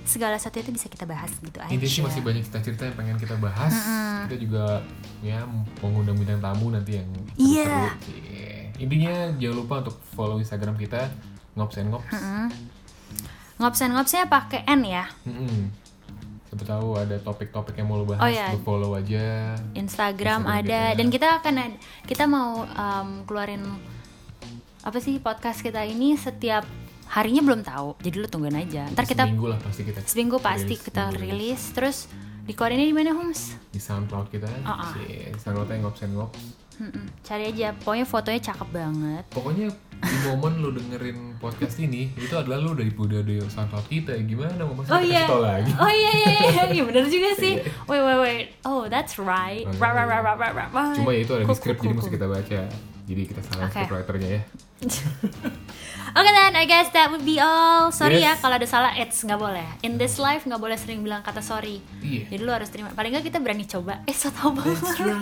Segala 0.08 0.40
sesuatu 0.40 0.58
itu 0.58 0.72
bisa 0.72 0.88
kita 0.88 1.04
bahas 1.04 1.30
gitu 1.38 1.60
aja. 1.60 1.68
Intinya 1.68 1.92
sih 1.92 2.02
masih 2.02 2.22
banyak 2.24 2.42
cerita-cerita 2.42 2.88
yang 2.88 2.96
pengen 2.96 3.18
kita 3.20 3.36
bahas. 3.38 3.76
Kita 4.26 4.36
juga 4.40 4.80
ya 5.20 5.44
mengundang 5.84 6.16
bintang 6.16 6.40
tamu 6.40 6.72
nanti 6.72 6.98
yang 6.98 7.08
Iya. 7.36 7.92
Cie. 8.00 8.72
Intinya 8.80 9.36
jangan 9.36 9.56
lupa 9.58 9.76
untuk 9.84 10.00
follow 10.16 10.40
Instagram 10.40 10.74
kita 10.76 11.12
ngops 11.54 11.76
and 11.78 11.92
ngops. 11.92 12.08
Ngops-ngopsnya 13.58 14.30
pakai 14.30 14.64
N 14.66 14.82
ya. 14.86 15.06
Mm-mm. 15.26 15.74
Siapa 16.48 16.64
tahu 16.64 16.96
ada 16.96 17.18
topik-topik 17.20 17.76
yang 17.76 17.90
mau 17.90 18.00
lo 18.00 18.06
bahas, 18.06 18.22
Oh, 18.22 18.30
iya. 18.30 18.54
lo 18.54 18.62
follow 18.62 18.96
aja. 18.96 19.58
Instagram, 19.74 20.46
Instagram 20.46 20.62
ada 20.64 20.80
kita. 20.88 20.96
dan 20.96 21.08
kita 21.12 21.28
akan 21.42 21.54
kita 22.06 22.24
mau 22.24 22.64
um, 22.64 23.10
keluarin 23.26 23.66
apa 24.80 24.98
sih 24.98 25.20
podcast 25.20 25.60
kita 25.60 25.84
ini 25.84 26.16
setiap 26.16 26.64
harinya 27.08 27.42
belum 27.44 27.62
tahu 27.64 27.96
jadi 28.00 28.16
lu 28.20 28.28
tungguin 28.28 28.58
aja 28.58 28.84
ntar 28.92 29.08
kita 29.08 29.24
seminggu 29.26 29.48
lah 29.48 29.60
pasti 29.64 29.82
kita. 29.88 30.00
seminggu 30.04 30.38
pasti 30.40 30.74
rilis, 30.76 30.82
kita 30.84 31.04
seminggu 31.08 31.24
rilis 31.24 31.62
terus 31.72 31.98
dikeluarinnya 32.48 32.88
di 32.88 32.96
mana 32.96 33.12
Homes 33.12 33.60
di 33.76 33.80
SoundCloud 33.80 34.28
kita. 34.32 34.48
Ah, 34.64 34.88
ah. 34.88 34.92
Cie. 34.96 35.36
SoundCloudnya 35.36 35.84
ngops 35.84 36.02
and 36.08 36.14
ngops. 36.16 36.40
Mm-mm. 36.78 37.10
cari 37.26 37.50
aja 37.50 37.74
pokoknya 37.74 38.06
fotonya 38.06 38.38
cakep 38.54 38.70
banget 38.70 39.26
Pokoknya 39.34 39.74
di 39.98 40.18
momen 40.30 40.62
lo 40.62 40.70
dengerin 40.70 41.34
podcast 41.42 41.82
ini 41.82 42.14
itu 42.14 42.30
adalah 42.38 42.62
lo 42.62 42.78
dari 42.78 42.94
udah 42.94 43.26
di 43.26 43.42
SoundCloud 43.42 43.90
kita 43.90 44.14
gimana 44.22 44.62
mau 44.62 44.78
masa 44.78 44.94
oh 44.94 45.02
iya 45.02 45.26
tau 45.26 45.42
lagi. 45.42 45.74
oh 45.74 45.90
iya 45.90 46.12
iya 46.14 46.30
iya 46.38 46.64
iya 46.70 46.84
benar 46.86 47.10
juga 47.10 47.34
sih 47.34 47.58
wait 47.90 48.02
wait 48.06 48.20
wait 48.22 48.48
oh 48.62 48.86
that's 48.86 49.18
right 49.18 49.66
Oh, 49.66 49.74
iya, 49.74 49.82
right 49.82 49.96
right 49.98 50.06
iya. 50.06 50.22
right 50.22 50.38
right 50.38 50.56
right 50.70 50.96
Cuma 51.02 51.10
ya 51.18 51.20
itu 51.26 51.32
ada 51.34 51.44
di 51.44 51.56
script 51.58 51.80
jadi 51.82 51.94
mesti 51.98 52.12
kita 52.14 52.28
baca. 52.30 52.60
Jadi 53.08 53.22
kita 53.26 53.42
salah 53.42 53.66
Oke. 53.66 53.74
script 53.74 53.92
writernya 53.98 54.40
ya. 54.82 54.90
Okay 56.18 56.34
then, 56.34 56.58
I 56.58 56.66
guess 56.66 56.90
that 56.98 57.14
would 57.14 57.22
be 57.22 57.38
all. 57.38 57.94
Sorry 57.94 58.18
ya 58.26 58.34
Yes. 58.34 58.42
kalau 58.42 58.58
ada 58.58 58.66
salah, 58.66 58.90
it's 58.98 59.22
nggak 59.22 59.38
boleh. 59.38 59.68
In 59.86 60.02
this 60.02 60.18
life 60.18 60.50
nggak 60.50 60.58
boleh 60.58 60.74
sering 60.74 61.06
bilang 61.06 61.22
kata 61.22 61.46
sorry. 61.46 61.78
Iya. 62.02 62.34
Jadi 62.34 62.42
lu 62.42 62.50
harus 62.50 62.74
terima. 62.74 62.90
Paling 62.90 63.14
nggak 63.14 63.30
kita 63.30 63.38
berani 63.38 63.70
coba. 63.70 64.02
Eh, 64.10 64.18
so 64.18 64.34
tau 64.34 64.50
banget. 64.50 64.82
That's 64.82 64.98
right. 64.98 65.22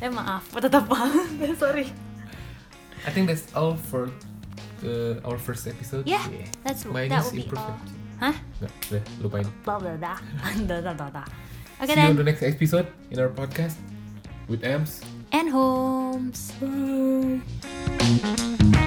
Eh 0.06 0.08
maaf, 0.08 0.48
tetap 0.56 0.88
banget. 0.88 1.52
sorry. 1.60 1.92
I 3.04 3.10
think 3.12 3.28
that's 3.28 3.44
all 3.52 3.76
for 3.76 4.08
uh, 4.84 5.20
our 5.20 5.36
first 5.36 5.68
episode. 5.68 6.08
Yeah, 6.08 6.24
that's 6.64 6.88
Mine 6.88 7.12
that 7.12 7.26
would 7.28 7.36
be 7.36 7.44
all. 7.52 7.76
Hah? 8.16 8.32
Nggak, 8.62 8.72
udah 8.88 9.02
lupain. 9.20 9.46
Blah 9.68 9.76
blah 9.76 10.00
blah. 10.00 10.16
Dah. 11.12 11.26
Okay 11.76 11.92
See 11.92 12.00
you 12.00 12.08
on 12.08 12.16
then, 12.16 12.16
the 12.16 12.24
next 12.24 12.40
episode 12.40 12.88
in 13.12 13.20
our 13.20 13.28
podcast 13.28 13.76
with 14.48 14.64
Ems. 14.64 15.04
And 15.36 15.50
homes. 15.50 16.52
Bye. 18.60 18.85